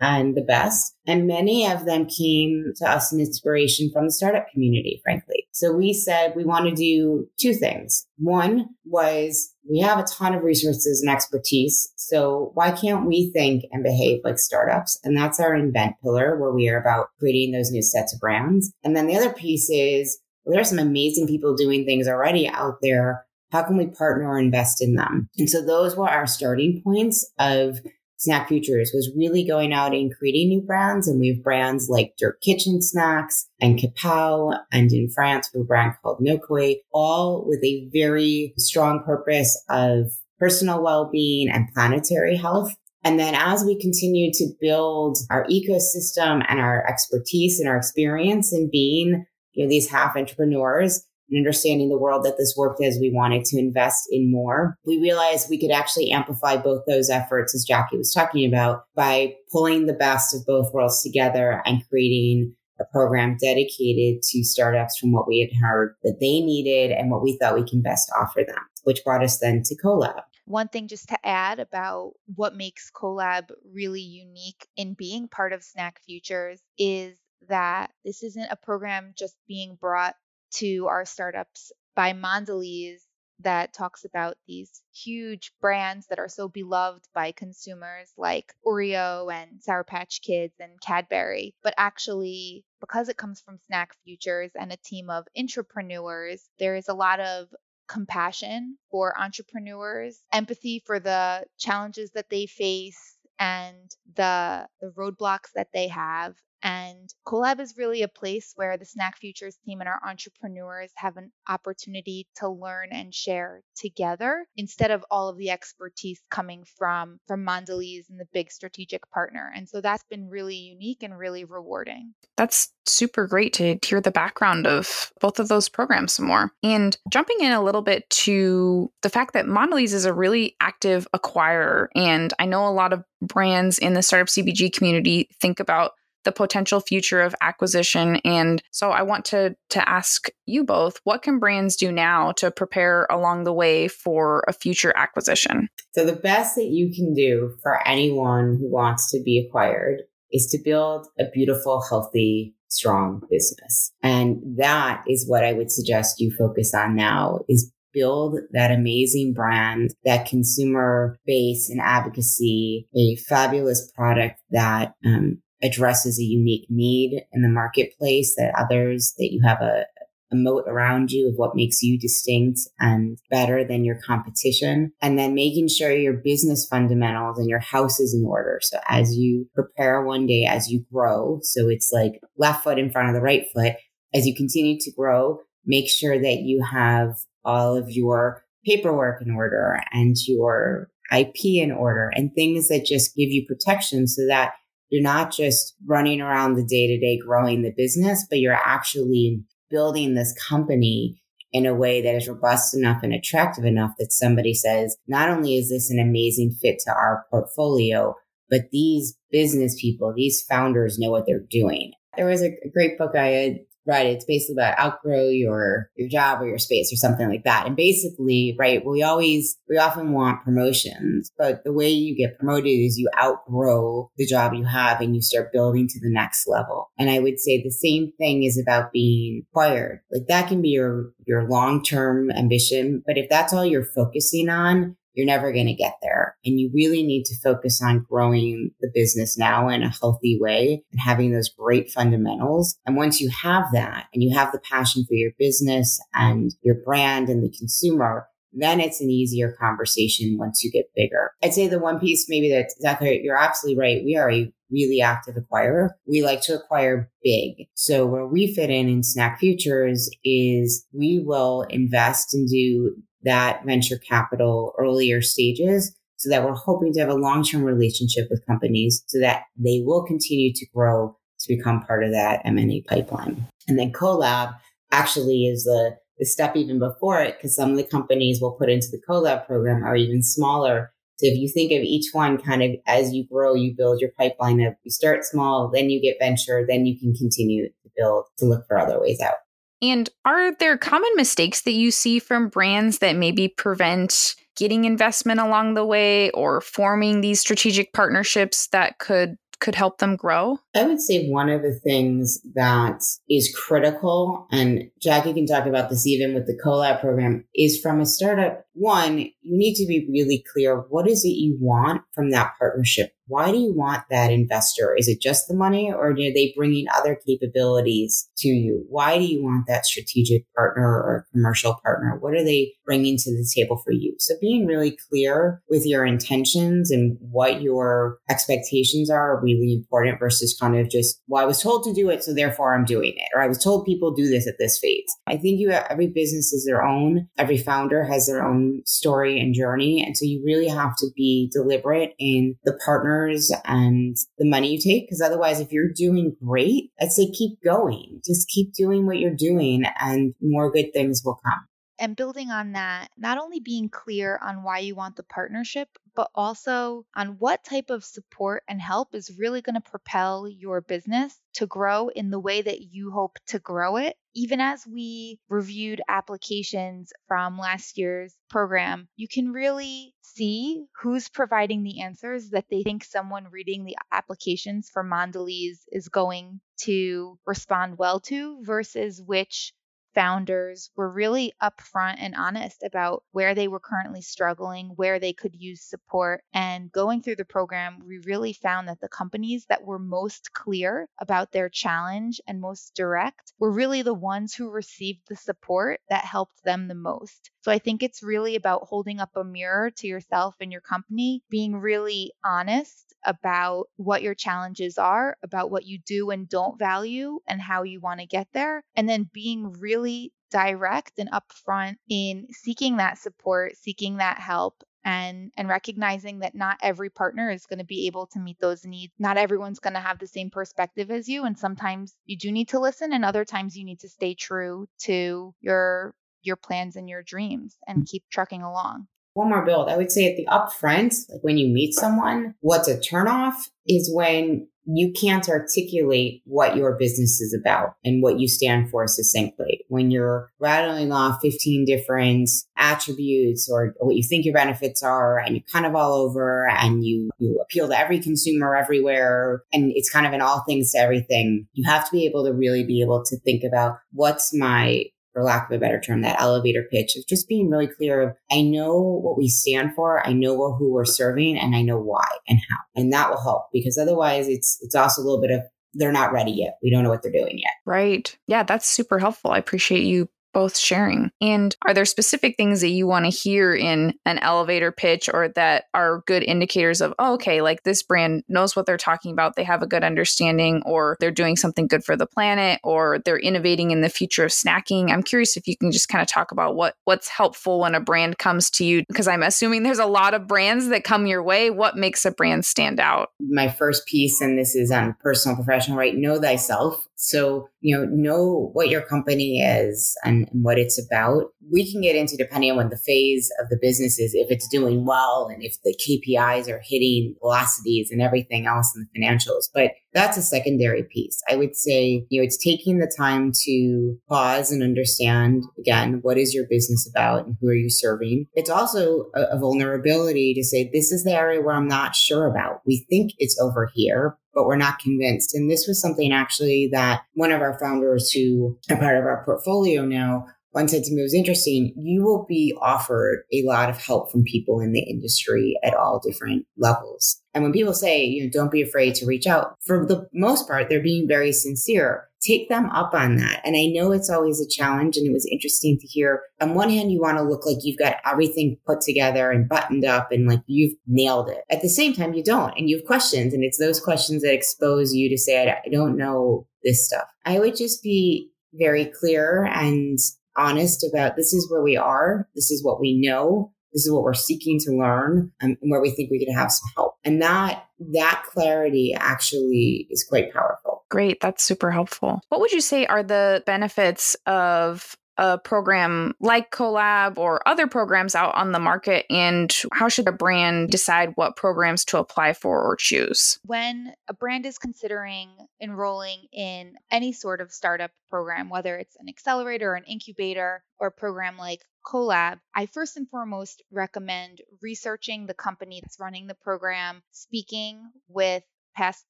and 0.00 0.36
the 0.36 0.42
best. 0.42 0.94
And 1.06 1.26
many 1.26 1.70
of 1.70 1.84
them 1.84 2.06
came 2.06 2.72
to 2.76 2.88
us 2.88 3.12
in 3.12 3.20
inspiration 3.20 3.90
from 3.92 4.06
the 4.06 4.12
startup 4.12 4.48
community, 4.52 5.00
frankly. 5.04 5.46
So 5.52 5.72
we 5.72 5.92
said 5.92 6.34
we 6.34 6.44
want 6.44 6.66
to 6.66 6.74
do 6.74 7.28
two 7.38 7.54
things. 7.54 8.06
One 8.18 8.68
was 8.84 9.52
we 9.68 9.80
have 9.80 9.98
a 9.98 10.04
ton 10.04 10.34
of 10.34 10.42
resources 10.42 11.02
and 11.02 11.10
expertise. 11.10 11.92
So 11.96 12.50
why 12.54 12.70
can't 12.70 13.06
we 13.06 13.30
think 13.32 13.64
and 13.72 13.82
behave 13.82 14.20
like 14.24 14.38
startups? 14.38 14.98
And 15.04 15.16
that's 15.16 15.40
our 15.40 15.54
invent 15.54 15.96
pillar 16.02 16.38
where 16.38 16.52
we 16.52 16.68
are 16.68 16.80
about 16.80 17.08
creating 17.18 17.52
those 17.52 17.70
new 17.70 17.82
sets 17.82 18.14
of 18.14 18.20
brands. 18.20 18.72
And 18.84 18.96
then 18.96 19.06
the 19.06 19.16
other 19.16 19.32
piece 19.32 19.68
is 19.70 20.18
well, 20.44 20.52
there 20.52 20.60
are 20.60 20.64
some 20.64 20.78
amazing 20.78 21.26
people 21.26 21.56
doing 21.56 21.84
things 21.84 22.06
already 22.06 22.48
out 22.48 22.78
there 22.80 23.26
how 23.52 23.62
can 23.62 23.76
we 23.76 23.86
partner 23.86 24.28
or 24.28 24.38
invest 24.38 24.82
in 24.82 24.94
them? 24.94 25.28
And 25.38 25.48
so 25.48 25.64
those 25.64 25.96
were 25.96 26.08
our 26.08 26.26
starting 26.26 26.82
points 26.82 27.30
of 27.38 27.80
Snack 28.18 28.48
Futures 28.48 28.92
was 28.94 29.12
really 29.16 29.46
going 29.46 29.72
out 29.72 29.92
and 29.92 30.14
creating 30.16 30.48
new 30.48 30.62
brands. 30.62 31.06
And 31.08 31.20
we 31.20 31.28
have 31.28 31.42
brands 31.42 31.88
like 31.88 32.14
Dirt 32.18 32.40
Kitchen 32.40 32.80
Snacks 32.82 33.48
and 33.60 33.78
CaPao. 33.78 34.58
And 34.72 34.92
in 34.92 35.08
France, 35.08 35.50
we 35.52 35.58
have 35.58 35.64
a 35.64 35.68
brand 35.68 35.94
called 36.02 36.20
Nokoi, 36.20 36.76
all 36.92 37.44
with 37.46 37.62
a 37.62 37.88
very 37.92 38.54
strong 38.56 39.02
purpose 39.04 39.62
of 39.68 40.12
personal 40.38 40.82
well-being 40.82 41.48
and 41.48 41.68
planetary 41.74 42.36
health. 42.36 42.74
And 43.04 43.20
then 43.20 43.34
as 43.34 43.64
we 43.64 43.78
continue 43.78 44.32
to 44.32 44.48
build 44.60 45.18
our 45.30 45.46
ecosystem 45.46 46.44
and 46.48 46.58
our 46.58 46.84
expertise 46.88 47.60
and 47.60 47.68
our 47.68 47.76
experience 47.76 48.52
in 48.52 48.68
being, 48.70 49.26
you 49.52 49.64
know, 49.64 49.68
these 49.68 49.88
half 49.88 50.16
entrepreneurs, 50.16 51.06
and 51.28 51.38
understanding 51.38 51.88
the 51.88 51.98
world 51.98 52.24
that 52.24 52.36
this 52.38 52.54
worked 52.56 52.82
as 52.82 52.98
we 53.00 53.10
wanted 53.12 53.44
to 53.46 53.58
invest 53.58 54.08
in 54.10 54.30
more. 54.30 54.76
We 54.84 55.00
realized 55.00 55.48
we 55.48 55.60
could 55.60 55.70
actually 55.70 56.10
amplify 56.10 56.56
both 56.56 56.84
those 56.86 57.10
efforts, 57.10 57.54
as 57.54 57.64
Jackie 57.64 57.98
was 57.98 58.12
talking 58.12 58.46
about, 58.46 58.84
by 58.94 59.34
pulling 59.50 59.86
the 59.86 59.92
best 59.92 60.34
of 60.34 60.46
both 60.46 60.72
worlds 60.72 61.02
together 61.02 61.62
and 61.64 61.86
creating 61.88 62.54
a 62.78 62.84
program 62.84 63.36
dedicated 63.40 64.22
to 64.22 64.44
startups 64.44 64.98
from 64.98 65.12
what 65.12 65.26
we 65.26 65.40
had 65.40 65.58
heard 65.58 65.94
that 66.02 66.18
they 66.20 66.40
needed 66.40 66.90
and 66.90 67.10
what 67.10 67.22
we 67.22 67.36
thought 67.38 67.54
we 67.54 67.68
can 67.68 67.80
best 67.80 68.10
offer 68.20 68.42
them, 68.46 68.58
which 68.84 69.02
brought 69.04 69.24
us 69.24 69.38
then 69.38 69.62
to 69.64 69.76
CoLab. 69.76 70.20
One 70.44 70.68
thing 70.68 70.86
just 70.86 71.08
to 71.08 71.26
add 71.26 71.58
about 71.58 72.12
what 72.34 72.54
makes 72.54 72.90
CoLab 72.90 73.50
really 73.72 74.00
unique 74.00 74.68
in 74.76 74.94
being 74.94 75.26
part 75.26 75.52
of 75.52 75.64
Snack 75.64 76.00
Futures 76.04 76.60
is 76.78 77.16
that 77.48 77.90
this 78.04 78.22
isn't 78.22 78.50
a 78.50 78.56
program 78.56 79.12
just 79.16 79.36
being 79.48 79.76
brought 79.80 80.14
to 80.52 80.86
our 80.88 81.04
startups 81.04 81.72
by 81.94 82.12
Mondelez 82.12 83.00
that 83.40 83.72
talks 83.72 84.04
about 84.04 84.36
these 84.46 84.82
huge 84.94 85.52
brands 85.60 86.06
that 86.06 86.18
are 86.18 86.28
so 86.28 86.48
beloved 86.48 87.06
by 87.14 87.32
consumers 87.32 88.12
like 88.16 88.54
Oreo 88.66 89.32
and 89.32 89.62
Sour 89.62 89.84
Patch 89.84 90.22
Kids 90.22 90.54
and 90.58 90.80
Cadbury. 90.80 91.54
But 91.62 91.74
actually, 91.76 92.64
because 92.80 93.08
it 93.08 93.18
comes 93.18 93.40
from 93.40 93.58
Snack 93.66 93.94
Futures 94.04 94.52
and 94.54 94.72
a 94.72 94.78
team 94.78 95.10
of 95.10 95.26
entrepreneurs, 95.36 96.48
there 96.58 96.76
is 96.76 96.88
a 96.88 96.94
lot 96.94 97.20
of 97.20 97.48
compassion 97.88 98.78
for 98.90 99.18
entrepreneurs, 99.18 100.22
empathy 100.32 100.82
for 100.86 100.98
the 100.98 101.44
challenges 101.58 102.10
that 102.12 102.30
they 102.30 102.46
face 102.46 103.16
and 103.38 103.90
the 104.14 104.66
the 104.80 104.88
roadblocks 104.96 105.52
that 105.54 105.68
they 105.72 105.88
have 105.88 106.34
And 106.62 107.12
CoLab 107.26 107.60
is 107.60 107.76
really 107.76 108.02
a 108.02 108.08
place 108.08 108.52
where 108.56 108.76
the 108.76 108.84
Snack 108.84 109.18
Futures 109.18 109.56
team 109.64 109.80
and 109.80 109.88
our 109.88 110.00
entrepreneurs 110.06 110.90
have 110.96 111.16
an 111.16 111.30
opportunity 111.48 112.26
to 112.36 112.48
learn 112.48 112.88
and 112.92 113.14
share 113.14 113.62
together 113.76 114.46
instead 114.56 114.90
of 114.90 115.04
all 115.10 115.28
of 115.28 115.36
the 115.36 115.50
expertise 115.50 116.20
coming 116.30 116.64
from 116.78 117.18
from 117.26 117.44
Mondelez 117.44 118.08
and 118.10 118.18
the 118.18 118.28
big 118.32 118.50
strategic 118.50 119.08
partner. 119.10 119.52
And 119.54 119.68
so 119.68 119.80
that's 119.80 120.04
been 120.04 120.28
really 120.28 120.56
unique 120.56 121.02
and 121.02 121.16
really 121.16 121.44
rewarding. 121.44 122.14
That's 122.36 122.72
super 122.86 123.26
great 123.26 123.52
to 123.54 123.78
hear 123.84 124.00
the 124.00 124.10
background 124.10 124.66
of 124.66 125.12
both 125.20 125.38
of 125.38 125.48
those 125.48 125.68
programs 125.68 126.14
some 126.14 126.26
more. 126.26 126.52
And 126.62 126.96
jumping 127.10 127.38
in 127.40 127.52
a 127.52 127.62
little 127.62 127.82
bit 127.82 128.08
to 128.10 128.90
the 129.02 129.10
fact 129.10 129.34
that 129.34 129.46
Mondelez 129.46 129.92
is 129.92 130.04
a 130.04 130.14
really 130.14 130.56
active 130.60 131.06
acquirer. 131.14 131.88
And 131.94 132.32
I 132.38 132.46
know 132.46 132.66
a 132.66 132.70
lot 132.70 132.92
of 132.92 133.04
brands 133.20 133.78
in 133.78 133.94
the 133.94 134.02
startup 134.02 134.28
CPG 134.28 134.72
community 134.72 135.28
think 135.40 135.60
about 135.60 135.92
the 136.26 136.32
potential 136.32 136.80
future 136.80 137.22
of 137.22 137.34
acquisition. 137.40 138.16
And 138.16 138.62
so 138.72 138.90
i 138.90 139.00
want 139.00 139.24
to 139.26 139.56
to 139.70 139.88
ask 139.88 140.28
you 140.44 140.64
both 140.64 141.00
what 141.04 141.22
can 141.22 141.38
brands 141.38 141.76
do 141.76 141.90
now 141.90 142.32
to 142.32 142.50
prepare 142.50 143.06
along 143.10 143.44
the 143.44 143.52
way 143.52 143.88
for 143.88 144.44
a 144.48 144.52
future 144.52 144.92
acquisition? 144.96 145.68
So 145.94 146.04
the 146.04 146.16
best 146.16 146.56
that 146.56 146.66
you 146.66 146.92
can 146.92 147.14
do 147.14 147.56
for 147.62 147.86
anyone 147.86 148.58
who 148.60 148.70
wants 148.70 149.10
to 149.12 149.22
be 149.22 149.38
acquired 149.38 150.02
is 150.32 150.46
to 150.48 150.58
build 150.62 151.06
a 151.18 151.24
beautiful 151.32 151.82
healthy 151.88 152.54
strong 152.68 153.22
business. 153.30 153.92
And 154.02 154.42
that 154.58 155.04
is 155.08 155.28
what 155.28 155.44
i 155.44 155.52
would 155.52 155.70
suggest 155.70 156.20
you 156.20 156.34
focus 156.36 156.74
on 156.74 156.96
now 156.96 157.40
is 157.48 157.72
build 157.94 158.38
that 158.50 158.70
amazing 158.70 159.32
brand, 159.32 159.94
that 160.04 160.26
consumer 160.26 161.18
base 161.24 161.70
and 161.70 161.80
advocacy, 161.80 162.86
a 162.94 163.16
fabulous 163.16 163.90
product 163.92 164.38
that 164.50 164.92
um, 165.04 165.40
addresses 165.62 166.18
a 166.18 166.24
unique 166.24 166.66
need 166.68 167.22
in 167.32 167.42
the 167.42 167.48
marketplace 167.48 168.34
that 168.36 168.54
others 168.56 169.14
that 169.18 169.32
you 169.32 169.40
have 169.42 169.60
a, 169.60 169.84
a 170.32 170.36
moat 170.36 170.64
around 170.66 171.10
you 171.10 171.28
of 171.28 171.34
what 171.36 171.56
makes 171.56 171.82
you 171.82 171.98
distinct 171.98 172.60
and 172.78 173.18
better 173.30 173.64
than 173.64 173.84
your 173.84 173.98
competition. 174.04 174.92
And 175.00 175.18
then 175.18 175.34
making 175.34 175.68
sure 175.68 175.90
your 175.92 176.14
business 176.14 176.66
fundamentals 176.66 177.38
and 177.38 177.48
your 177.48 177.60
house 177.60 178.00
is 178.00 178.14
in 178.14 178.26
order. 178.26 178.58
So 178.62 178.78
as 178.88 179.16
you 179.16 179.48
prepare 179.54 180.02
one 180.02 180.26
day, 180.26 180.44
as 180.44 180.70
you 180.70 180.84
grow, 180.92 181.40
so 181.42 181.68
it's 181.68 181.90
like 181.92 182.20
left 182.36 182.64
foot 182.64 182.78
in 182.78 182.90
front 182.90 183.08
of 183.08 183.14
the 183.14 183.22
right 183.22 183.46
foot, 183.54 183.74
as 184.14 184.26
you 184.26 184.34
continue 184.34 184.78
to 184.80 184.92
grow, 184.92 185.40
make 185.64 185.88
sure 185.88 186.18
that 186.20 186.42
you 186.42 186.62
have 186.62 187.16
all 187.44 187.76
of 187.76 187.90
your 187.90 188.44
paperwork 188.64 189.22
in 189.22 189.30
order 189.30 189.80
and 189.92 190.16
your 190.26 190.90
IP 191.16 191.44
in 191.44 191.70
order 191.70 192.10
and 192.14 192.34
things 192.34 192.68
that 192.68 192.84
just 192.84 193.14
give 193.14 193.30
you 193.30 193.46
protection 193.46 194.08
so 194.08 194.26
that 194.26 194.54
you're 194.88 195.02
not 195.02 195.32
just 195.32 195.74
running 195.86 196.20
around 196.20 196.54
the 196.54 196.64
day 196.64 196.86
to 196.86 196.98
day 196.98 197.18
growing 197.18 197.62
the 197.62 197.72
business, 197.76 198.26
but 198.28 198.38
you're 198.38 198.54
actually 198.54 199.42
building 199.70 200.14
this 200.14 200.34
company 200.48 201.20
in 201.52 201.66
a 201.66 201.74
way 201.74 202.02
that 202.02 202.14
is 202.14 202.28
robust 202.28 202.76
enough 202.76 203.02
and 203.02 203.14
attractive 203.14 203.64
enough 203.64 203.92
that 203.98 204.12
somebody 204.12 204.52
says, 204.52 204.96
not 205.08 205.28
only 205.28 205.56
is 205.56 205.70
this 205.70 205.90
an 205.90 205.98
amazing 205.98 206.50
fit 206.50 206.78
to 206.80 206.92
our 206.92 207.24
portfolio, 207.30 208.14
but 208.50 208.70
these 208.70 209.16
business 209.30 209.80
people, 209.80 210.12
these 210.14 210.42
founders 210.42 210.98
know 210.98 211.10
what 211.10 211.24
they're 211.26 211.46
doing. 211.50 211.92
There 212.16 212.26
was 212.26 212.42
a 212.42 212.54
great 212.72 212.98
book 212.98 213.14
I 213.14 213.26
had 213.26 213.58
right? 213.86 214.06
It's 214.06 214.24
basically 214.24 214.54
about 214.54 214.78
outgrow 214.78 215.28
your 215.28 215.90
your 215.96 216.08
job 216.08 216.40
or 216.40 216.46
your 216.46 216.58
space 216.58 216.92
or 216.92 216.96
something 216.96 217.28
like 217.28 217.44
that. 217.44 217.66
And 217.66 217.76
basically, 217.76 218.56
right, 218.58 218.84
we 218.84 219.02
always 219.02 219.56
we 219.68 219.78
often 219.78 220.12
want 220.12 220.42
promotions, 220.44 221.30
but 221.38 221.62
the 221.64 221.72
way 221.72 221.88
you 221.90 222.16
get 222.16 222.38
promoted 222.38 222.66
is 222.66 222.98
you 222.98 223.08
outgrow 223.20 224.10
the 224.16 224.26
job 224.26 224.54
you 224.54 224.64
have 224.64 225.00
and 225.00 225.14
you 225.14 225.22
start 225.22 225.52
building 225.52 225.88
to 225.88 226.00
the 226.00 226.10
next 226.10 226.46
level. 226.46 226.90
And 226.98 227.10
I 227.10 227.20
would 227.20 227.38
say 227.38 227.62
the 227.62 227.70
same 227.70 228.12
thing 228.18 228.42
is 228.42 228.58
about 228.58 228.92
being 228.92 229.44
acquired. 229.50 230.00
Like 230.10 230.26
that 230.28 230.48
can 230.48 230.62
be 230.62 230.70
your 230.70 231.12
your 231.26 231.48
long-term 231.48 232.30
ambition, 232.30 233.02
but 233.06 233.16
if 233.16 233.28
that's 233.28 233.52
all 233.52 233.64
you're 233.64 233.84
focusing 233.84 234.48
on, 234.48 234.96
you're 235.16 235.26
never 235.26 235.52
going 235.52 235.66
to 235.66 235.74
get 235.74 235.94
there. 236.02 236.36
And 236.44 236.60
you 236.60 236.70
really 236.72 237.02
need 237.02 237.24
to 237.24 237.40
focus 237.42 237.82
on 237.82 238.06
growing 238.08 238.70
the 238.80 238.90
business 238.94 239.36
now 239.36 239.68
in 239.68 239.82
a 239.82 239.88
healthy 239.88 240.38
way 240.40 240.84
and 240.92 241.00
having 241.00 241.32
those 241.32 241.48
great 241.48 241.90
fundamentals. 241.90 242.76
And 242.86 242.96
once 242.96 243.20
you 243.20 243.30
have 243.30 243.64
that 243.72 244.06
and 244.12 244.22
you 244.22 244.36
have 244.36 244.52
the 244.52 244.60
passion 244.60 245.04
for 245.08 245.14
your 245.14 245.32
business 245.38 245.98
and 246.14 246.54
your 246.62 246.76
brand 246.84 247.28
and 247.28 247.42
the 247.42 247.56
consumer, 247.58 248.28
then 248.52 248.80
it's 248.80 249.00
an 249.00 249.10
easier 249.10 249.56
conversation 249.60 250.36
once 250.38 250.62
you 250.62 250.70
get 250.70 250.90
bigger. 250.94 251.32
I'd 251.42 251.54
say 251.54 251.66
the 251.66 251.78
one 251.78 251.98
piece 251.98 252.26
maybe 252.28 252.50
that 252.50 252.72
exactly 252.76 253.20
you're 253.22 253.36
absolutely 253.36 253.78
right. 253.78 254.04
We 254.04 254.16
are 254.16 254.30
a 254.30 254.52
really 254.70 255.00
active 255.00 255.36
acquirer. 255.36 255.90
We 256.06 256.22
like 256.22 256.40
to 256.42 256.56
acquire 256.56 257.10
big. 257.22 257.68
So 257.74 258.06
where 258.06 258.26
we 258.26 258.52
fit 258.52 258.70
in 258.70 258.88
in 258.88 259.02
Snack 259.02 259.38
Futures 259.38 260.10
is 260.24 260.86
we 260.92 261.22
will 261.24 261.62
invest 261.70 262.34
and 262.34 262.48
do 262.48 262.96
that 263.26 263.64
venture 263.64 263.98
capital 263.98 264.72
earlier 264.78 265.20
stages 265.20 265.94
so 266.16 266.30
that 266.30 266.44
we're 266.44 266.54
hoping 266.54 266.92
to 266.94 267.00
have 267.00 267.08
a 267.08 267.14
long-term 267.14 267.62
relationship 267.62 268.28
with 268.30 268.46
companies 268.46 269.04
so 269.06 269.20
that 269.20 269.44
they 269.56 269.82
will 269.84 270.02
continue 270.02 270.52
to 270.52 270.66
grow 270.74 271.16
to 271.40 271.54
become 271.54 271.82
part 271.82 272.02
of 272.02 272.10
that 272.12 272.40
M&A 272.44 272.82
pipeline. 272.82 273.46
And 273.68 273.78
then 273.78 273.92
CoLab 273.92 274.56
actually 274.90 275.46
is 275.46 275.64
the, 275.64 275.96
the 276.18 276.24
step 276.24 276.56
even 276.56 276.78
before 276.78 277.20
it 277.20 277.36
because 277.36 277.54
some 277.54 277.70
of 277.70 277.76
the 277.76 277.84
companies 277.84 278.40
will 278.40 278.52
put 278.52 278.70
into 278.70 278.88
the 278.90 279.00
CoLab 279.08 279.46
program 279.46 279.84
are 279.84 279.96
even 279.96 280.22
smaller. 280.22 280.92
So 281.18 281.26
if 281.26 281.36
you 281.36 281.48
think 281.48 281.72
of 281.72 281.82
each 281.82 282.12
one 282.12 282.38
kind 282.38 282.62
of 282.62 282.70
as 282.86 283.12
you 283.12 283.26
grow, 283.26 283.54
you 283.54 283.74
build 283.76 284.00
your 284.00 284.10
pipeline 284.18 284.60
of 284.62 284.74
you 284.84 284.90
start 284.90 285.24
small, 285.24 285.70
then 285.72 285.90
you 285.90 286.00
get 286.00 286.16
venture, 286.18 286.64
then 286.66 286.86
you 286.86 286.98
can 286.98 287.14
continue 287.14 287.68
to 287.68 287.90
build 287.96 288.24
to 288.38 288.46
look 288.46 288.66
for 288.66 288.78
other 288.78 289.00
ways 289.00 289.20
out. 289.20 289.34
And 289.82 290.08
are 290.24 290.54
there 290.54 290.78
common 290.78 291.10
mistakes 291.16 291.62
that 291.62 291.72
you 291.72 291.90
see 291.90 292.18
from 292.18 292.48
brands 292.48 292.98
that 292.98 293.16
maybe 293.16 293.48
prevent 293.48 294.34
getting 294.56 294.84
investment 294.84 295.38
along 295.38 295.74
the 295.74 295.84
way 295.84 296.30
or 296.30 296.60
forming 296.60 297.20
these 297.20 297.40
strategic 297.40 297.92
partnerships 297.92 298.68
that 298.68 298.98
could 298.98 299.36
could 299.58 299.74
help 299.74 299.98
them 299.98 300.16
grow? 300.16 300.58
I 300.74 300.82
would 300.82 301.00
say 301.00 301.28
one 301.28 301.48
of 301.48 301.62
the 301.62 301.72
things 301.72 302.40
that 302.54 303.02
is 303.28 303.54
critical, 303.56 304.46
and 304.50 304.90
Jackie 305.00 305.32
can 305.32 305.46
talk 305.46 305.66
about 305.66 305.88
this 305.88 306.06
even 306.06 306.34
with 306.34 306.46
the 306.46 306.58
CoLab 306.62 307.00
program, 307.00 307.44
is 307.54 307.80
from 307.80 308.00
a 308.00 308.06
startup, 308.06 308.65
one, 308.76 309.18
you 309.18 309.32
need 309.42 309.74
to 309.76 309.86
be 309.86 310.06
really 310.10 310.44
clear 310.52 310.76
what 310.88 311.08
is 311.08 311.24
it 311.24 311.30
you 311.30 311.56
want 311.60 312.02
from 312.14 312.30
that 312.30 312.52
partnership 312.58 313.12
why 313.28 313.50
do 313.50 313.58
you 313.58 313.72
want 313.74 314.04
that 314.10 314.30
investor? 314.30 314.94
Is 314.96 315.08
it 315.08 315.20
just 315.20 315.48
the 315.48 315.54
money 315.54 315.92
or 315.92 316.10
are 316.10 316.14
they 316.14 316.52
bringing 316.56 316.86
other 316.94 317.18
capabilities 317.26 318.28
to 318.38 318.48
you? 318.48 318.84
Why 318.88 319.18
do 319.18 319.24
you 319.24 319.42
want 319.42 319.66
that 319.66 319.84
strategic 319.84 320.44
partner 320.54 320.86
or 320.86 321.26
commercial 321.32 321.78
partner? 321.82 322.16
What 322.20 322.34
are 322.34 322.44
they 322.44 322.74
bringing 322.84 323.16
to 323.18 323.30
the 323.30 323.48
table 323.54 323.78
for 323.84 323.92
you? 323.92 324.14
So 324.18 324.34
being 324.40 324.66
really 324.66 324.96
clear 325.08 325.60
with 325.68 325.84
your 325.86 326.04
intentions 326.04 326.90
and 326.90 327.16
what 327.20 327.62
your 327.62 328.18
expectations 328.30 329.10
are 329.10 329.40
really 329.42 329.74
important 329.74 330.20
versus 330.20 330.56
kind 330.58 330.76
of 330.76 330.88
just, 330.88 331.20
well, 331.26 331.42
I 331.42 331.46
was 331.46 331.60
told 331.60 331.84
to 331.84 331.94
do 331.94 332.10
it. 332.10 332.22
So 332.22 332.32
therefore 332.32 332.74
I'm 332.74 332.84
doing 332.84 333.14
it. 333.16 333.28
Or 333.34 333.42
I 333.42 333.48
was 333.48 333.62
told 333.62 333.86
people 333.86 334.12
do 334.12 334.28
this 334.28 334.46
at 334.46 334.58
this 334.58 334.78
phase. 334.78 335.08
I 335.26 335.36
think 335.36 335.58
you, 335.58 335.70
every 335.70 336.06
business 336.06 336.52
is 336.52 336.64
their 336.64 336.84
own. 336.84 337.28
Every 337.38 337.58
founder 337.58 338.04
has 338.04 338.26
their 338.26 338.46
own 338.46 338.65
Um, 338.66 338.82
story 338.84 339.40
and 339.40 339.54
journey. 339.54 340.04
And 340.04 340.16
so 340.16 340.24
you 340.24 340.42
really 340.44 340.68
have 340.68 340.96
to 340.96 341.08
be 341.14 341.50
deliberate 341.52 342.14
in 342.18 342.56
the 342.64 342.78
partners 342.84 343.52
and 343.64 344.16
the 344.38 344.48
money 344.48 344.72
you 344.72 344.80
take. 344.80 345.06
Because 345.06 345.20
otherwise, 345.20 345.60
if 345.60 345.72
you're 345.72 345.92
doing 345.94 346.36
great, 346.44 346.90
I'd 347.00 347.12
say 347.12 347.30
keep 347.30 347.62
going. 347.62 348.20
Just 348.24 348.48
keep 348.48 348.72
doing 348.74 349.06
what 349.06 349.18
you're 349.18 349.34
doing 349.34 349.84
and 350.00 350.34
more 350.40 350.70
good 350.70 350.92
things 350.92 351.22
will 351.24 351.40
come. 351.44 351.66
And 351.98 352.16
building 352.16 352.50
on 352.50 352.72
that, 352.72 353.08
not 353.16 353.38
only 353.38 353.60
being 353.60 353.88
clear 353.88 354.38
on 354.42 354.62
why 354.62 354.80
you 354.80 354.94
want 354.94 355.16
the 355.16 355.22
partnership, 355.22 355.88
but 356.14 356.30
also 356.34 357.04
on 357.14 357.36
what 357.38 357.64
type 357.64 357.90
of 357.90 358.04
support 358.04 358.64
and 358.68 358.80
help 358.80 359.14
is 359.14 359.38
really 359.38 359.62
going 359.62 359.74
to 359.74 359.90
propel 359.90 360.48
your 360.48 360.80
business 360.80 361.38
to 361.54 361.66
grow 361.66 362.08
in 362.08 362.30
the 362.30 362.40
way 362.40 362.60
that 362.62 362.80
you 362.80 363.10
hope 363.10 363.38
to 363.46 363.58
grow 363.58 363.96
it. 363.96 364.16
Even 364.34 364.60
as 364.60 364.86
we 364.86 365.38
reviewed 365.48 366.02
applications 366.08 367.12
from 367.28 367.58
last 367.58 367.96
year's 367.96 368.34
program, 368.50 369.08
you 369.16 369.26
can 369.28 369.52
really 369.52 370.14
see 370.20 370.84
who's 371.00 371.28
providing 371.28 371.82
the 371.82 372.02
answers 372.02 372.50
that 372.50 372.66
they 372.70 372.82
think 372.82 373.04
someone 373.04 373.48
reading 373.50 373.84
the 373.84 373.96
applications 374.12 374.90
for 374.90 375.02
Mondelez 375.02 375.78
is 375.90 376.08
going 376.08 376.60
to 376.80 377.38
respond 377.46 377.96
well 377.96 378.20
to 378.20 378.58
versus 378.62 379.22
which 379.22 379.72
founders 380.16 380.90
were 380.96 381.10
really 381.10 381.52
upfront 381.62 382.16
and 382.18 382.34
honest 382.34 382.82
about 382.82 383.22
where 383.32 383.54
they 383.54 383.68
were 383.68 383.78
currently 383.78 384.22
struggling, 384.22 384.88
where 384.96 385.20
they 385.20 385.34
could 385.34 385.54
use 385.54 385.82
support. 385.82 386.42
And 386.54 386.90
going 386.90 387.20
through 387.20 387.36
the 387.36 387.44
program, 387.44 388.02
we 388.08 388.18
really 388.20 388.54
found 388.54 388.88
that 388.88 388.98
the 389.00 389.08
companies 389.08 389.66
that 389.68 389.84
were 389.84 389.98
most 389.98 390.54
clear 390.54 391.08
about 391.20 391.52
their 391.52 391.68
challenge 391.68 392.40
and 392.46 392.62
most 392.62 392.94
direct 392.94 393.52
were 393.58 393.70
really 393.70 394.00
the 394.00 394.14
ones 394.14 394.54
who 394.54 394.70
received 394.70 395.20
the 395.28 395.36
support 395.36 396.00
that 396.08 396.24
helped 396.24 396.64
them 396.64 396.88
the 396.88 396.94
most. 396.94 397.50
So 397.60 397.70
I 397.70 397.78
think 397.78 398.02
it's 398.02 398.22
really 398.22 398.56
about 398.56 398.84
holding 398.84 399.20
up 399.20 399.30
a 399.36 399.44
mirror 399.44 399.90
to 399.90 400.06
yourself 400.06 400.54
and 400.60 400.72
your 400.72 400.80
company, 400.80 401.42
being 401.50 401.76
really 401.76 402.32
honest 402.42 403.12
about 403.24 403.86
what 403.96 404.22
your 404.22 404.34
challenges 404.34 404.98
are, 404.98 405.36
about 405.42 405.70
what 405.70 405.84
you 405.84 405.98
do 406.06 406.30
and 406.30 406.48
don't 406.48 406.78
value, 406.78 407.40
and 407.48 407.60
how 407.60 407.82
you 407.82 408.00
want 408.00 408.20
to 408.20 408.26
get 408.26 408.46
there, 408.52 408.84
and 408.94 409.08
then 409.08 409.28
being 409.32 409.72
really 409.80 410.05
direct 410.50 411.18
and 411.18 411.30
upfront 411.30 411.96
in 412.08 412.46
seeking 412.50 412.96
that 412.96 413.18
support, 413.18 413.76
seeking 413.76 414.18
that 414.18 414.38
help, 414.38 414.82
and 415.04 415.52
and 415.56 415.68
recognizing 415.68 416.40
that 416.40 416.54
not 416.54 416.78
every 416.82 417.10
partner 417.10 417.50
is 417.50 417.66
going 417.66 417.78
to 417.78 417.84
be 417.84 418.06
able 418.06 418.26
to 418.26 418.40
meet 418.40 418.58
those 418.60 418.84
needs. 418.84 419.12
Not 419.18 419.38
everyone's 419.38 419.78
going 419.78 419.94
to 419.94 420.00
have 420.00 420.18
the 420.18 420.26
same 420.26 420.50
perspective 420.50 421.10
as 421.10 421.28
you 421.28 421.44
and 421.44 421.56
sometimes 421.56 422.16
you 422.24 422.36
do 422.36 422.50
need 422.50 422.68
to 422.70 422.80
listen 422.80 423.12
and 423.12 423.24
other 423.24 423.44
times 423.44 423.76
you 423.76 423.84
need 423.84 424.00
to 424.00 424.08
stay 424.08 424.34
true 424.34 424.88
to 425.04 425.54
your 425.60 426.14
your 426.42 426.56
plans 426.56 426.96
and 426.96 427.08
your 427.08 427.22
dreams 427.22 427.76
and 427.86 428.02
mm. 428.02 428.10
keep 428.10 428.24
trucking 428.30 428.62
along 428.62 429.06
one 429.36 429.50
more 429.50 429.64
build. 429.64 429.88
I 429.88 429.96
would 429.96 430.10
say 430.10 430.30
at 430.30 430.36
the 430.36 430.46
upfront, 430.46 431.14
like 431.30 431.42
when 431.42 431.58
you 431.58 431.68
meet 431.68 431.94
someone, 431.94 432.54
what's 432.60 432.88
a 432.88 432.98
turnoff 432.98 433.54
is 433.86 434.10
when 434.12 434.66
you 434.86 435.12
can't 435.12 435.48
articulate 435.48 436.42
what 436.44 436.76
your 436.76 436.96
business 436.96 437.40
is 437.40 437.52
about 437.52 437.96
and 438.04 438.22
what 438.22 438.38
you 438.38 438.48
stand 438.48 438.88
for 438.88 439.06
succinctly. 439.08 439.84
When 439.88 440.12
you're 440.12 440.50
rattling 440.60 441.12
off 441.12 441.40
15 441.42 441.84
different 441.84 442.48
attributes 442.78 443.68
or, 443.70 443.94
what 443.98 444.14
you 444.14 444.22
think 444.22 444.44
your 444.44 444.54
benefits 444.54 445.02
are 445.02 445.38
and 445.38 445.56
you're 445.56 445.64
kind 445.72 445.86
of 445.86 445.96
all 445.96 446.14
over 446.14 446.68
and 446.68 447.04
you, 447.04 447.30
you 447.38 447.58
appeal 447.60 447.88
to 447.88 447.98
every 447.98 448.20
consumer 448.20 448.76
everywhere 448.76 449.64
and 449.72 449.90
it's 449.94 450.08
kind 450.08 450.26
of 450.26 450.32
an 450.32 450.40
all 450.40 450.62
things 450.66 450.92
to 450.92 450.98
everything, 450.98 451.66
you 451.72 451.88
have 451.88 452.04
to 452.04 452.12
be 452.12 452.24
able 452.24 452.44
to 452.44 452.52
really 452.52 452.84
be 452.84 453.02
able 453.02 453.24
to 453.24 453.38
think 453.40 453.64
about 453.64 453.98
what's 454.12 454.54
my 454.54 455.04
for 455.36 455.42
lack 455.42 455.70
of 455.70 455.76
a 455.76 455.78
better 455.78 456.00
term, 456.00 456.22
that 456.22 456.40
elevator 456.40 456.82
pitch 456.90 457.14
of 457.14 457.26
just 457.28 457.46
being 457.46 457.68
really 457.68 457.86
clear 457.86 458.22
of, 458.22 458.34
I 458.50 458.62
know 458.62 459.20
what 459.22 459.36
we 459.36 459.48
stand 459.48 459.94
for. 459.94 460.26
I 460.26 460.32
know 460.32 460.72
who 460.72 460.90
we're 460.90 461.04
serving 461.04 461.58
and 461.58 461.76
I 461.76 461.82
know 461.82 461.98
why 461.98 462.26
and 462.48 462.58
how. 462.58 462.76
And 462.94 463.12
that 463.12 463.28
will 463.28 463.42
help 463.42 463.66
because 463.70 463.98
otherwise 463.98 464.48
it's, 464.48 464.78
it's 464.80 464.94
also 464.94 465.20
a 465.20 465.24
little 465.24 465.42
bit 465.42 465.50
of, 465.50 465.60
they're 465.92 466.10
not 466.10 466.32
ready 466.32 466.52
yet. 466.52 466.78
We 466.82 466.90
don't 466.90 467.04
know 467.04 467.10
what 467.10 467.22
they're 467.22 467.30
doing 467.30 467.58
yet. 467.58 467.72
Right. 467.84 468.34
Yeah, 468.46 468.62
that's 468.62 468.88
super 468.88 469.18
helpful. 469.18 469.50
I 469.50 469.58
appreciate 469.58 470.04
you 470.04 470.26
both 470.56 470.78
sharing? 470.78 471.30
And 471.42 471.76
are 471.86 471.92
there 471.92 472.06
specific 472.06 472.56
things 472.56 472.80
that 472.80 472.88
you 472.88 473.06
want 473.06 473.26
to 473.26 473.30
hear 473.30 473.74
in 473.74 474.14
an 474.24 474.38
elevator 474.38 474.90
pitch 474.90 475.28
or 475.30 475.48
that 475.48 475.84
are 475.92 476.22
good 476.26 476.42
indicators 476.42 477.02
of, 477.02 477.12
oh, 477.18 477.34
okay, 477.34 477.60
like 477.60 477.82
this 477.82 478.02
brand 478.02 478.42
knows 478.48 478.74
what 478.74 478.86
they're 478.86 478.96
talking 478.96 479.32
about, 479.32 479.56
they 479.56 479.64
have 479.64 479.82
a 479.82 479.86
good 479.86 480.02
understanding, 480.02 480.82
or 480.86 481.18
they're 481.20 481.30
doing 481.30 481.56
something 481.56 481.86
good 481.86 482.02
for 482.02 482.16
the 482.16 482.26
planet, 482.26 482.80
or 482.82 483.18
they're 483.26 483.38
innovating 483.38 483.90
in 483.90 484.00
the 484.00 484.08
future 484.08 484.46
of 484.46 484.50
snacking? 484.50 485.10
I'm 485.10 485.22
curious 485.22 485.58
if 485.58 485.68
you 485.68 485.76
can 485.76 485.92
just 485.92 486.08
kind 486.08 486.22
of 486.22 486.28
talk 486.28 486.52
about 486.52 486.74
what 486.74 486.94
what's 487.04 487.28
helpful 487.28 487.80
when 487.80 487.94
a 487.94 488.00
brand 488.00 488.38
comes 488.38 488.70
to 488.70 488.84
you, 488.86 489.04
because 489.08 489.28
I'm 489.28 489.42
assuming 489.42 489.82
there's 489.82 489.98
a 489.98 490.06
lot 490.06 490.32
of 490.32 490.46
brands 490.46 490.88
that 490.88 491.04
come 491.04 491.26
your 491.26 491.42
way. 491.42 491.68
What 491.68 491.98
makes 491.98 492.24
a 492.24 492.30
brand 492.30 492.64
stand 492.64 492.98
out? 492.98 493.28
My 493.40 493.68
first 493.68 494.06
piece, 494.06 494.40
and 494.40 494.58
this 494.58 494.74
is 494.74 494.90
on 494.90 495.16
personal 495.20 495.54
professional, 495.54 495.98
right? 495.98 496.16
Know 496.16 496.40
thyself. 496.40 497.06
So, 497.18 497.70
you 497.80 497.96
know, 497.96 498.04
know 498.04 498.70
what 498.74 498.90
your 498.90 499.00
company 499.00 499.62
is 499.62 500.14
and, 500.22 500.45
and, 500.52 500.64
what 500.64 500.78
it's 500.78 500.98
about. 500.98 501.52
We 501.72 501.90
can 501.90 502.00
get 502.02 502.16
into 502.16 502.36
depending 502.36 502.72
on 502.72 502.88
the 502.88 502.96
phase 502.96 503.50
of 503.60 503.68
the 503.68 503.78
business 503.80 504.18
is, 504.18 504.34
if 504.34 504.50
it's 504.50 504.68
doing 504.68 505.04
well 505.04 505.48
and 505.52 505.62
if 505.62 505.76
the 505.82 505.96
KPIs 505.96 506.68
are 506.68 506.82
hitting 506.84 507.34
velocities 507.40 508.10
and 508.10 508.22
everything 508.22 508.66
else 508.66 508.92
in 508.94 509.06
the 509.12 509.20
financials. 509.20 509.68
But 509.72 509.92
that's 510.16 510.38
a 510.38 510.42
secondary 510.42 511.02
piece. 511.02 511.42
I 511.48 511.56
would 511.56 511.76
say, 511.76 512.24
you 512.30 512.40
know, 512.40 512.44
it's 512.44 512.56
taking 512.56 512.98
the 512.98 513.12
time 513.14 513.52
to 513.66 514.18
pause 514.30 514.72
and 514.72 514.82
understand 514.82 515.64
again, 515.78 516.20
what 516.22 516.38
is 516.38 516.54
your 516.54 516.66
business 516.66 517.06
about 517.06 517.44
and 517.44 517.56
who 517.60 517.68
are 517.68 517.74
you 517.74 517.90
serving? 517.90 518.46
It's 518.54 518.70
also 518.70 519.26
a, 519.34 519.42
a 519.52 519.58
vulnerability 519.58 520.54
to 520.54 520.64
say, 520.64 520.90
this 520.90 521.12
is 521.12 521.24
the 521.24 521.34
area 521.34 521.60
where 521.60 521.74
I'm 521.74 521.86
not 521.86 522.16
sure 522.16 522.46
about. 522.46 522.80
We 522.86 523.04
think 523.10 523.32
it's 523.38 523.60
over 523.60 523.90
here, 523.94 524.38
but 524.54 524.64
we're 524.64 524.76
not 524.76 525.00
convinced. 525.00 525.54
And 525.54 525.70
this 525.70 525.86
was 525.86 526.00
something 526.00 526.32
actually 526.32 526.88
that 526.92 527.20
one 527.34 527.52
of 527.52 527.60
our 527.60 527.78
founders 527.78 528.30
who 528.30 528.78
are 528.90 528.96
part 528.96 529.18
of 529.18 529.24
our 529.24 529.44
portfolio 529.44 530.06
now 530.06 530.46
one 530.76 530.88
said 530.88 531.04
to 531.04 531.14
me, 531.14 531.22
was 531.22 531.32
interesting. 531.32 531.94
You 531.96 532.22
will 532.22 532.44
be 532.46 532.76
offered 532.82 533.44
a 533.50 533.62
lot 533.64 533.88
of 533.88 533.96
help 533.96 534.30
from 534.30 534.44
people 534.44 534.78
in 534.80 534.92
the 534.92 535.00
industry 535.00 535.74
at 535.82 535.94
all 535.94 536.20
different 536.22 536.66
levels. 536.76 537.40
And 537.54 537.64
when 537.64 537.72
people 537.72 537.94
say, 537.94 538.26
you 538.26 538.44
know, 538.44 538.50
don't 538.52 538.70
be 538.70 538.82
afraid 538.82 539.14
to 539.14 539.24
reach 539.24 539.46
out, 539.46 539.74
for 539.86 540.04
the 540.04 540.28
most 540.34 540.68
part, 540.68 540.90
they're 540.90 541.02
being 541.02 541.26
very 541.26 541.50
sincere. 541.50 542.28
Take 542.42 542.68
them 542.68 542.90
up 542.90 543.14
on 543.14 543.36
that. 543.36 543.62
And 543.64 543.74
I 543.74 543.86
know 543.86 544.12
it's 544.12 544.28
always 544.28 544.60
a 544.60 544.68
challenge. 544.68 545.16
And 545.16 545.26
it 545.26 545.32
was 545.32 545.48
interesting 545.50 545.96
to 545.98 546.06
hear 546.06 546.42
on 546.60 546.74
one 546.74 546.90
hand, 546.90 547.10
you 547.10 547.22
want 547.22 547.38
to 547.38 547.42
look 547.42 547.64
like 547.64 547.78
you've 547.80 547.98
got 547.98 548.16
everything 548.30 548.76
put 548.86 549.00
together 549.00 549.50
and 549.50 549.66
buttoned 549.66 550.04
up 550.04 550.30
and 550.30 550.46
like 550.46 550.60
you've 550.66 550.92
nailed 551.06 551.48
it. 551.48 551.64
At 551.70 551.80
the 551.80 551.88
same 551.88 552.12
time, 552.12 552.34
you 552.34 552.44
don't. 552.44 552.74
And 552.76 552.90
you 552.90 552.98
have 552.98 553.06
questions. 553.06 553.54
And 553.54 553.64
it's 553.64 553.78
those 553.78 553.98
questions 553.98 554.42
that 554.42 554.52
expose 554.52 555.14
you 555.14 555.30
to 555.30 555.38
say, 555.38 555.70
I 555.70 555.88
don't 555.90 556.18
know 556.18 556.66
this 556.84 557.06
stuff. 557.06 557.28
I 557.46 557.60
would 557.60 557.76
just 557.76 558.02
be 558.02 558.50
very 558.74 559.06
clear 559.06 559.64
and 559.64 560.18
honest 560.56 561.06
about 561.10 561.36
this 561.36 561.52
is 561.52 561.70
where 561.70 561.82
we 561.82 561.96
are, 561.96 562.48
this 562.54 562.70
is 562.70 562.84
what 562.84 563.00
we 563.00 563.18
know, 563.20 563.72
this 563.92 564.04
is 564.06 564.12
what 564.12 564.22
we're 564.22 564.34
seeking 564.34 564.78
to 564.80 564.92
learn, 564.92 565.52
um, 565.62 565.76
and 565.80 565.90
where 565.90 566.02
we 566.02 566.10
think 566.10 566.30
we 566.30 566.44
could 566.44 566.54
have 566.54 566.70
some 566.70 566.90
help. 566.96 567.14
And 567.24 567.40
that 567.42 567.84
that 568.12 568.44
clarity 568.52 569.14
actually 569.18 570.06
is 570.10 570.24
quite 570.28 570.52
powerful. 570.52 571.04
Great, 571.10 571.40
that's 571.40 571.64
super 571.64 571.90
helpful. 571.90 572.40
What 572.48 572.60
would 572.60 572.72
you 572.72 572.80
say 572.80 573.06
are 573.06 573.22
the 573.22 573.62
benefits 573.64 574.36
of 574.46 575.16
a 575.38 575.58
program 575.58 576.34
like 576.40 576.70
CoLab 576.70 577.38
or 577.38 577.66
other 577.66 577.86
programs 577.86 578.34
out 578.34 578.54
on 578.54 578.72
the 578.72 578.78
market? 578.78 579.26
And 579.30 579.74
how 579.92 580.08
should 580.08 580.28
a 580.28 580.32
brand 580.32 580.90
decide 580.90 581.32
what 581.34 581.56
programs 581.56 582.04
to 582.06 582.18
apply 582.18 582.52
for 582.52 582.82
or 582.82 582.96
choose? 582.96 583.58
When 583.64 584.14
a 584.28 584.34
brand 584.34 584.66
is 584.66 584.78
considering 584.78 585.50
enrolling 585.80 586.46
in 586.52 586.94
any 587.10 587.32
sort 587.32 587.60
of 587.60 587.72
startup 587.72 588.10
program, 588.30 588.68
whether 588.68 588.96
it's 588.96 589.16
an 589.16 589.28
accelerator, 589.28 589.92
or 589.92 589.94
an 589.94 590.04
incubator, 590.04 590.82
or 590.98 591.08
a 591.08 591.12
program 591.12 591.56
like 591.56 591.80
CoLab, 592.06 592.60
I 592.74 592.86
first 592.86 593.16
and 593.16 593.28
foremost 593.28 593.82
recommend 593.90 594.62
researching 594.80 595.46
the 595.46 595.54
company 595.54 596.00
that's 596.00 596.20
running 596.20 596.46
the 596.46 596.54
program, 596.54 597.22
speaking 597.32 598.10
with 598.28 598.62
past 598.96 599.26